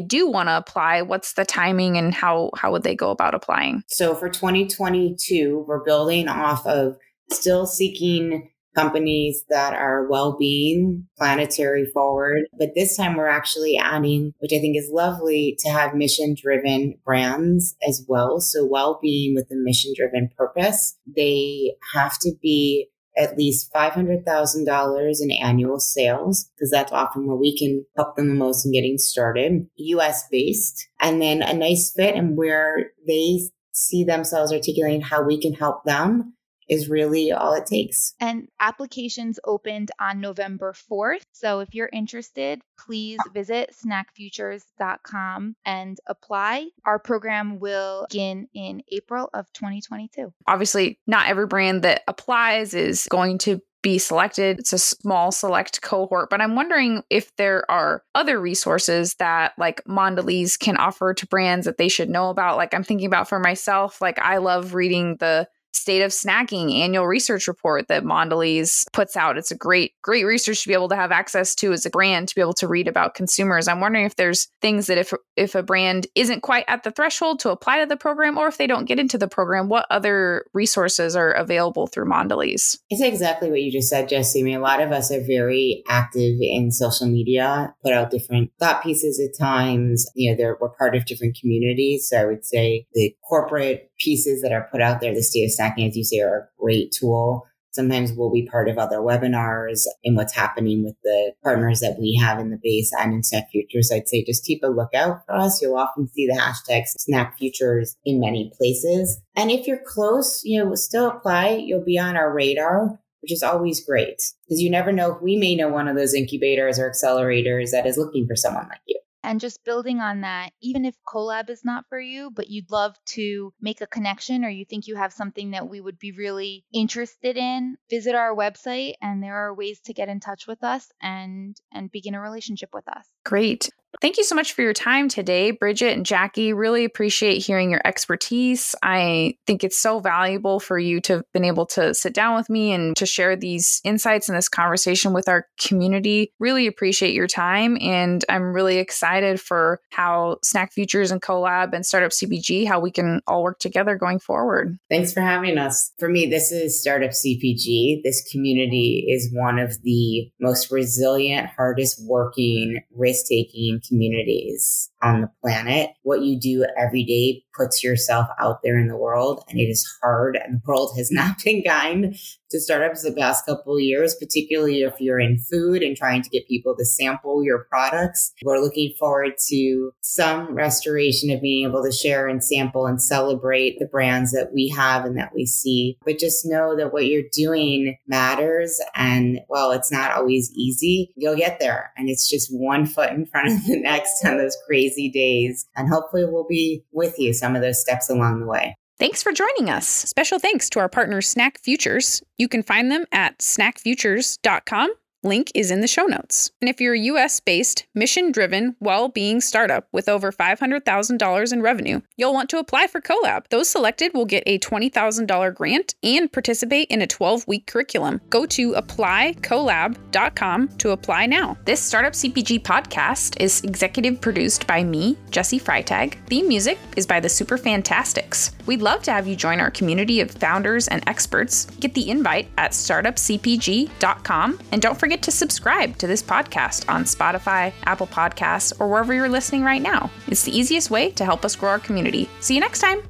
do 0.00 0.28
want 0.28 0.48
to 0.48 0.56
apply, 0.56 1.02
what's 1.02 1.34
the 1.34 1.44
timing 1.44 1.96
and 1.96 2.14
how 2.14 2.50
how 2.54 2.72
would 2.72 2.82
they 2.82 2.94
go 2.94 3.10
about 3.10 3.34
applying? 3.34 3.82
So 3.88 4.14
for 4.14 4.28
2022, 4.28 5.64
we're 5.66 5.84
building 5.84 6.28
off 6.28 6.66
of 6.66 6.96
still 7.30 7.66
seeking 7.66 8.48
companies 8.74 9.44
that 9.50 9.74
are 9.74 10.08
well-being, 10.08 11.06
planetary 11.18 11.84
forward. 11.92 12.44
But 12.58 12.70
this 12.74 12.96
time 12.96 13.16
we're 13.16 13.26
actually 13.26 13.76
adding, 13.76 14.32
which 14.38 14.52
I 14.52 14.60
think 14.60 14.76
is 14.76 14.90
lovely 14.90 15.56
to 15.60 15.68
have 15.68 15.94
mission-driven 15.94 16.94
brands 17.04 17.76
as 17.86 18.04
well. 18.08 18.40
So 18.40 18.64
well-being 18.64 19.34
with 19.34 19.50
a 19.50 19.56
mission-driven 19.56 20.30
purpose. 20.36 20.96
They 21.06 21.74
have 21.92 22.18
to 22.20 22.32
be 22.40 22.88
at 23.16 23.36
least 23.36 23.72
$500,000 23.72 25.20
in 25.20 25.30
annual 25.30 25.78
sales, 25.80 26.48
because 26.54 26.70
that's 26.70 26.92
often 26.92 27.26
where 27.26 27.36
we 27.36 27.56
can 27.56 27.84
help 27.96 28.16
them 28.16 28.28
the 28.28 28.34
most 28.34 28.64
in 28.64 28.72
getting 28.72 28.98
started, 28.98 29.66
US 29.76 30.26
based, 30.30 30.88
and 31.00 31.20
then 31.20 31.42
a 31.42 31.52
nice 31.52 31.92
fit 31.92 32.14
and 32.14 32.36
where 32.36 32.90
they 33.06 33.40
see 33.72 34.04
themselves 34.04 34.52
articulating 34.52 35.00
how 35.00 35.22
we 35.22 35.40
can 35.40 35.54
help 35.54 35.84
them 35.84 36.34
is 36.68 36.88
really 36.88 37.32
all 37.32 37.54
it 37.54 37.66
takes. 37.66 38.14
And 38.20 38.48
applications 38.60 39.38
opened 39.44 39.90
on 40.00 40.20
November 40.20 40.72
4th. 40.72 41.22
So 41.32 41.60
if 41.60 41.74
you're 41.74 41.90
interested, 41.92 42.60
please 42.78 43.18
visit 43.32 43.74
snackfutures.com 43.84 45.56
and 45.64 45.98
apply. 46.06 46.68
Our 46.84 46.98
program 46.98 47.58
will 47.58 48.06
begin 48.10 48.48
in 48.54 48.82
April 48.90 49.30
of 49.34 49.52
2022. 49.52 50.32
Obviously, 50.46 50.98
not 51.06 51.28
every 51.28 51.46
brand 51.46 51.82
that 51.82 52.02
applies 52.08 52.74
is 52.74 53.06
going 53.10 53.38
to 53.38 53.60
be 53.82 53.98
selected. 53.98 54.60
It's 54.60 54.72
a 54.72 54.78
small 54.78 55.32
select 55.32 55.82
cohort, 55.82 56.30
but 56.30 56.40
I'm 56.40 56.54
wondering 56.54 57.02
if 57.10 57.34
there 57.36 57.68
are 57.70 58.04
other 58.14 58.40
resources 58.40 59.14
that 59.14 59.52
like 59.58 59.82
Mondelez 59.84 60.58
can 60.58 60.76
offer 60.76 61.12
to 61.14 61.26
brands 61.26 61.66
that 61.66 61.78
they 61.78 61.88
should 61.88 62.08
know 62.08 62.30
about. 62.30 62.56
Like 62.56 62.74
I'm 62.74 62.84
thinking 62.84 63.06
about 63.06 63.28
for 63.28 63.40
myself, 63.40 64.00
like 64.00 64.18
I 64.20 64.38
love 64.38 64.74
reading 64.74 65.16
the 65.18 65.48
State 65.72 66.02
of 66.02 66.10
Snacking 66.10 66.72
annual 66.78 67.06
research 67.06 67.48
report 67.48 67.88
that 67.88 68.04
Mondelez 68.04 68.84
puts 68.92 69.16
out. 69.16 69.38
It's 69.38 69.50
a 69.50 69.56
great, 69.56 69.92
great 70.02 70.24
research 70.24 70.62
to 70.62 70.68
be 70.68 70.74
able 70.74 70.88
to 70.90 70.96
have 70.96 71.10
access 71.10 71.54
to 71.56 71.72
as 71.72 71.86
a 71.86 71.90
brand 71.90 72.28
to 72.28 72.34
be 72.34 72.40
able 72.40 72.52
to 72.54 72.68
read 72.68 72.88
about 72.88 73.14
consumers. 73.14 73.68
I'm 73.68 73.80
wondering 73.80 74.04
if 74.04 74.16
there's 74.16 74.48
things 74.60 74.86
that 74.86 74.98
if 74.98 75.12
if 75.36 75.54
a 75.54 75.62
brand 75.62 76.06
isn't 76.14 76.42
quite 76.42 76.64
at 76.68 76.82
the 76.82 76.90
threshold 76.90 77.40
to 77.40 77.50
apply 77.50 77.80
to 77.80 77.86
the 77.86 77.96
program, 77.96 78.36
or 78.36 78.48
if 78.48 78.58
they 78.58 78.66
don't 78.66 78.84
get 78.84 78.98
into 78.98 79.16
the 79.16 79.28
program, 79.28 79.68
what 79.68 79.86
other 79.90 80.44
resources 80.52 81.16
are 81.16 81.32
available 81.32 81.86
through 81.86 82.04
Mondelez? 82.04 82.78
It's 82.90 83.00
exactly 83.00 83.50
what 83.50 83.62
you 83.62 83.72
just 83.72 83.88
said, 83.88 84.08
Jessi. 84.08 84.40
I 84.40 84.42
mean, 84.42 84.56
a 84.56 84.60
lot 84.60 84.82
of 84.82 84.92
us 84.92 85.10
are 85.10 85.24
very 85.24 85.82
active 85.88 86.36
in 86.40 86.70
social 86.70 87.06
media, 87.06 87.74
put 87.82 87.92
out 87.92 88.10
different 88.10 88.50
thought 88.60 88.82
pieces 88.82 89.20
at 89.20 89.38
times. 89.38 90.06
You 90.14 90.36
know, 90.36 90.56
we're 90.60 90.68
part 90.68 90.94
of 90.94 91.06
different 91.06 91.38
communities. 91.40 92.08
So 92.08 92.18
I 92.18 92.26
would 92.26 92.44
say 92.44 92.86
the 92.92 93.16
corporate 93.26 93.90
pieces 93.98 94.42
that 94.42 94.52
are 94.52 94.68
put 94.70 94.82
out 94.82 95.00
there, 95.00 95.14
the 95.14 95.22
state 95.22 95.44
of 95.44 95.50
snacking, 95.50 95.61
as 95.62 95.96
you 95.96 96.04
say, 96.04 96.20
are 96.20 96.38
a 96.38 96.48
great 96.60 96.92
tool. 96.92 97.46
Sometimes 97.72 98.12
we'll 98.12 98.30
be 98.30 98.46
part 98.46 98.68
of 98.68 98.76
other 98.76 98.98
webinars 98.98 99.86
and 100.04 100.14
what's 100.14 100.34
happening 100.34 100.84
with 100.84 100.94
the 101.04 101.32
partners 101.42 101.80
that 101.80 101.96
we 101.98 102.14
have 102.20 102.38
in 102.38 102.50
the 102.50 102.60
base 102.62 102.92
and 102.98 103.14
in 103.14 103.22
Snack 103.22 103.50
Futures. 103.50 103.90
I'd 103.90 104.08
say 104.08 104.22
just 104.22 104.44
keep 104.44 104.62
a 104.62 104.66
lookout 104.66 105.22
for 105.24 105.34
us. 105.34 105.62
You'll 105.62 105.76
often 105.76 106.06
see 106.08 106.26
the 106.26 106.38
hashtag 106.38 106.82
Snack 106.86 107.38
Futures 107.38 107.96
in 108.04 108.20
many 108.20 108.52
places. 108.58 109.22
And 109.34 109.50
if 109.50 109.66
you're 109.66 109.80
close, 109.86 110.42
you 110.44 110.62
know, 110.62 110.74
still 110.74 111.08
apply. 111.08 111.62
You'll 111.64 111.84
be 111.84 111.98
on 111.98 112.14
our 112.14 112.32
radar, 112.32 113.00
which 113.20 113.32
is 113.32 113.42
always 113.42 113.82
great 113.82 114.22
because 114.44 114.60
you 114.60 114.70
never 114.70 114.92
know. 114.92 115.14
If 115.14 115.22
we 115.22 115.36
may 115.36 115.54
know 115.54 115.70
one 115.70 115.88
of 115.88 115.96
those 115.96 116.12
incubators 116.12 116.78
or 116.78 116.90
accelerators 116.90 117.70
that 117.70 117.86
is 117.86 117.96
looking 117.96 118.26
for 118.26 118.36
someone 118.36 118.68
like 118.68 118.80
you. 118.86 119.00
And 119.22 119.40
just 119.40 119.64
building 119.64 120.00
on 120.00 120.22
that, 120.22 120.50
even 120.60 120.84
if 120.84 120.94
CoLab 121.06 121.50
is 121.50 121.64
not 121.64 121.84
for 121.88 122.00
you, 122.00 122.30
but 122.30 122.48
you'd 122.48 122.70
love 122.70 122.96
to 123.10 123.52
make 123.60 123.80
a 123.80 123.86
connection 123.86 124.44
or 124.44 124.48
you 124.48 124.64
think 124.64 124.86
you 124.86 124.96
have 124.96 125.12
something 125.12 125.52
that 125.52 125.68
we 125.68 125.80
would 125.80 125.98
be 125.98 126.12
really 126.12 126.64
interested 126.72 127.36
in, 127.36 127.76
visit 127.90 128.14
our 128.14 128.34
website 128.34 128.94
and 129.00 129.22
there 129.22 129.36
are 129.36 129.54
ways 129.54 129.80
to 129.80 129.94
get 129.94 130.08
in 130.08 130.20
touch 130.20 130.46
with 130.46 130.62
us 130.64 130.90
and 131.00 131.56
and 131.72 131.92
begin 131.92 132.14
a 132.14 132.20
relationship 132.20 132.70
with 132.72 132.88
us. 132.88 133.06
Great. 133.24 133.70
Thank 134.00 134.16
you 134.16 134.24
so 134.24 134.34
much 134.34 134.52
for 134.54 134.62
your 134.62 134.72
time 134.72 135.08
today, 135.08 135.50
Brigette 135.50 135.92
and 135.92 136.06
Jackie. 136.06 136.52
Really 136.52 136.84
appreciate 136.84 137.38
hearing 137.38 137.70
your 137.70 137.82
expertise. 137.84 138.74
I 138.82 139.36
think 139.46 139.62
it's 139.62 139.78
so 139.78 140.00
valuable 140.00 140.60
for 140.60 140.78
you 140.78 141.00
to 141.02 141.14
have 141.14 141.24
been 141.32 141.44
able 141.44 141.66
to 141.66 141.94
sit 141.94 142.14
down 142.14 142.34
with 142.34 142.48
me 142.48 142.72
and 142.72 142.96
to 142.96 143.06
share 143.06 143.36
these 143.36 143.80
insights 143.84 144.28
and 144.28 144.36
this 144.36 144.48
conversation 144.48 145.12
with 145.12 145.28
our 145.28 145.46
community. 145.60 146.32
Really 146.40 146.66
appreciate 146.66 147.14
your 147.14 147.26
time. 147.26 147.76
And 147.80 148.24
I'm 148.28 148.54
really 148.54 148.78
excited 148.78 149.40
for 149.40 149.80
how 149.90 150.38
Snack 150.42 150.72
Futures 150.72 151.10
and 151.10 151.20
CoLab 151.20 151.74
and 151.74 151.84
Startup 151.84 152.10
CPG, 152.10 152.66
how 152.66 152.80
we 152.80 152.90
can 152.90 153.20
all 153.26 153.42
work 153.42 153.58
together 153.58 153.96
going 153.96 154.18
forward. 154.18 154.78
Thanks 154.90 155.12
for 155.12 155.20
having 155.20 155.58
us. 155.58 155.92
For 155.98 156.08
me, 156.08 156.26
this 156.26 156.50
is 156.50 156.80
Startup 156.80 157.10
CPG. 157.10 158.02
This 158.02 158.26
community 158.32 159.06
is 159.08 159.30
one 159.32 159.58
of 159.58 159.80
the 159.82 160.30
most 160.40 160.70
resilient, 160.70 161.50
hardest 161.56 162.02
working, 162.06 162.82
risk 162.96 163.26
taking 163.28 163.80
communities 163.88 164.91
on 165.02 165.20
the 165.20 165.30
planet. 165.42 165.90
What 166.02 166.22
you 166.22 166.38
do 166.38 166.66
every 166.78 167.04
day 167.04 167.44
puts 167.56 167.82
yourself 167.82 168.28
out 168.40 168.60
there 168.62 168.78
in 168.78 168.88
the 168.88 168.96
world 168.96 169.44
and 169.48 169.58
it 169.58 169.64
is 169.64 169.86
hard 170.02 170.36
and 170.36 170.56
the 170.56 170.62
world 170.66 170.92
has 170.96 171.10
not 171.12 171.42
been 171.44 171.62
kind 171.62 172.16
to 172.50 172.60
startups 172.60 173.02
the 173.02 173.12
past 173.12 173.46
couple 173.46 173.80
years, 173.80 174.14
particularly 174.14 174.82
if 174.82 175.00
you're 175.00 175.18
in 175.18 175.38
food 175.38 175.82
and 175.82 175.96
trying 175.96 176.22
to 176.22 176.28
get 176.28 176.46
people 176.46 176.76
to 176.76 176.84
sample 176.84 177.42
your 177.42 177.64
products. 177.70 178.32
We're 178.44 178.60
looking 178.60 178.92
forward 178.98 179.32
to 179.48 179.92
some 180.02 180.54
restoration 180.54 181.30
of 181.30 181.40
being 181.40 181.66
able 181.66 181.82
to 181.82 181.90
share 181.90 182.28
and 182.28 182.44
sample 182.44 182.86
and 182.86 183.02
celebrate 183.02 183.78
the 183.78 183.86
brands 183.86 184.32
that 184.32 184.52
we 184.52 184.68
have 184.68 185.06
and 185.06 185.16
that 185.16 185.34
we 185.34 185.46
see. 185.46 185.98
But 186.04 186.18
just 186.18 186.44
know 186.44 186.76
that 186.76 186.92
what 186.92 187.06
you're 187.06 187.22
doing 187.32 187.96
matters. 188.06 188.78
And 188.94 189.40
while 189.48 189.70
it's 189.70 189.90
not 189.90 190.12
always 190.12 190.52
easy, 190.52 191.10
you'll 191.16 191.36
get 191.36 191.58
there. 191.58 191.92
And 191.96 192.10
it's 192.10 192.28
just 192.28 192.54
one 192.54 192.84
foot 192.84 193.10
in 193.12 193.24
front 193.24 193.50
of 193.50 193.66
the 193.66 193.76
next 193.80 194.22
on 194.26 194.36
those 194.36 194.58
crazy 194.66 194.91
days. 194.96 195.66
And 195.76 195.88
hopefully 195.88 196.24
we'll 196.24 196.46
be 196.48 196.84
with 196.92 197.18
you 197.18 197.32
some 197.32 197.56
of 197.56 197.62
those 197.62 197.80
steps 197.80 198.08
along 198.10 198.40
the 198.40 198.46
way. 198.46 198.76
Thanks 198.98 199.22
for 199.22 199.32
joining 199.32 199.68
us. 199.68 199.86
Special 199.86 200.38
thanks 200.38 200.70
to 200.70 200.78
our 200.78 200.88
partner 200.88 201.20
Snack 201.20 201.58
Futures. 201.58 202.22
You 202.38 202.46
can 202.46 202.62
find 202.62 202.90
them 202.90 203.04
at 203.10 203.38
snackfutures.com 203.38 204.94
Link 205.24 205.52
is 205.54 205.70
in 205.70 205.80
the 205.80 205.86
show 205.86 206.04
notes. 206.06 206.50
And 206.60 206.68
if 206.68 206.80
you're 206.80 206.94
a 206.94 207.00
US 207.00 207.38
based, 207.38 207.86
mission 207.94 208.32
driven, 208.32 208.74
well 208.80 209.08
being 209.08 209.40
startup 209.40 209.86
with 209.92 210.08
over 210.08 210.32
$500,000 210.32 211.52
in 211.52 211.62
revenue, 211.62 212.00
you'll 212.16 212.32
want 212.32 212.50
to 212.50 212.58
apply 212.58 212.88
for 212.88 213.00
CoLab. 213.00 213.44
Those 213.50 213.68
selected 213.68 214.14
will 214.14 214.24
get 214.24 214.42
a 214.46 214.58
$20,000 214.58 215.54
grant 215.54 215.94
and 216.02 216.32
participate 216.32 216.88
in 216.90 217.02
a 217.02 217.06
12 217.06 217.46
week 217.46 217.68
curriculum. 217.68 218.20
Go 218.30 218.46
to 218.46 218.72
applycollab.com 218.72 220.68
to 220.78 220.90
apply 220.90 221.26
now. 221.26 221.56
This 221.66 221.80
Startup 221.80 222.14
CPG 222.14 222.62
podcast 222.62 223.40
is 223.40 223.60
executive 223.62 224.20
produced 224.20 224.66
by 224.66 224.82
me, 224.82 225.16
Jessi 225.30 225.62
Freitag. 225.62 226.16
Theme 226.26 226.48
music 226.48 226.78
is 226.96 227.06
by 227.06 227.20
the 227.20 227.28
Super 227.28 227.56
Fantastics. 227.56 228.50
We'd 228.66 228.82
love 228.82 229.02
to 229.04 229.12
have 229.12 229.28
you 229.28 229.36
join 229.36 229.60
our 229.60 229.70
community 229.70 230.20
of 230.20 230.32
founders 230.32 230.88
and 230.88 231.06
experts. 231.08 231.66
Get 231.78 231.94
the 231.94 232.10
invite 232.10 232.48
at 232.58 232.72
startupcpg.com 232.72 234.58
and 234.72 234.82
don't 234.82 234.98
forget 234.98 235.11
forget 235.12 235.22
to 235.24 235.30
subscribe 235.30 235.98
to 235.98 236.06
this 236.06 236.22
podcast 236.22 236.88
on 236.88 237.04
Spotify, 237.04 237.70
Apple 237.84 238.06
Podcasts, 238.06 238.72
or 238.80 238.88
wherever 238.88 239.12
you're 239.12 239.28
listening 239.28 239.62
right 239.62 239.82
now. 239.82 240.10
It's 240.26 240.44
the 240.44 240.58
easiest 240.58 240.90
way 240.90 241.10
to 241.10 241.24
help 241.26 241.44
us 241.44 241.54
grow 241.54 241.68
our 241.68 241.78
community. 241.78 242.30
See 242.40 242.54
you 242.54 242.60
next 242.60 242.80
time. 242.80 243.02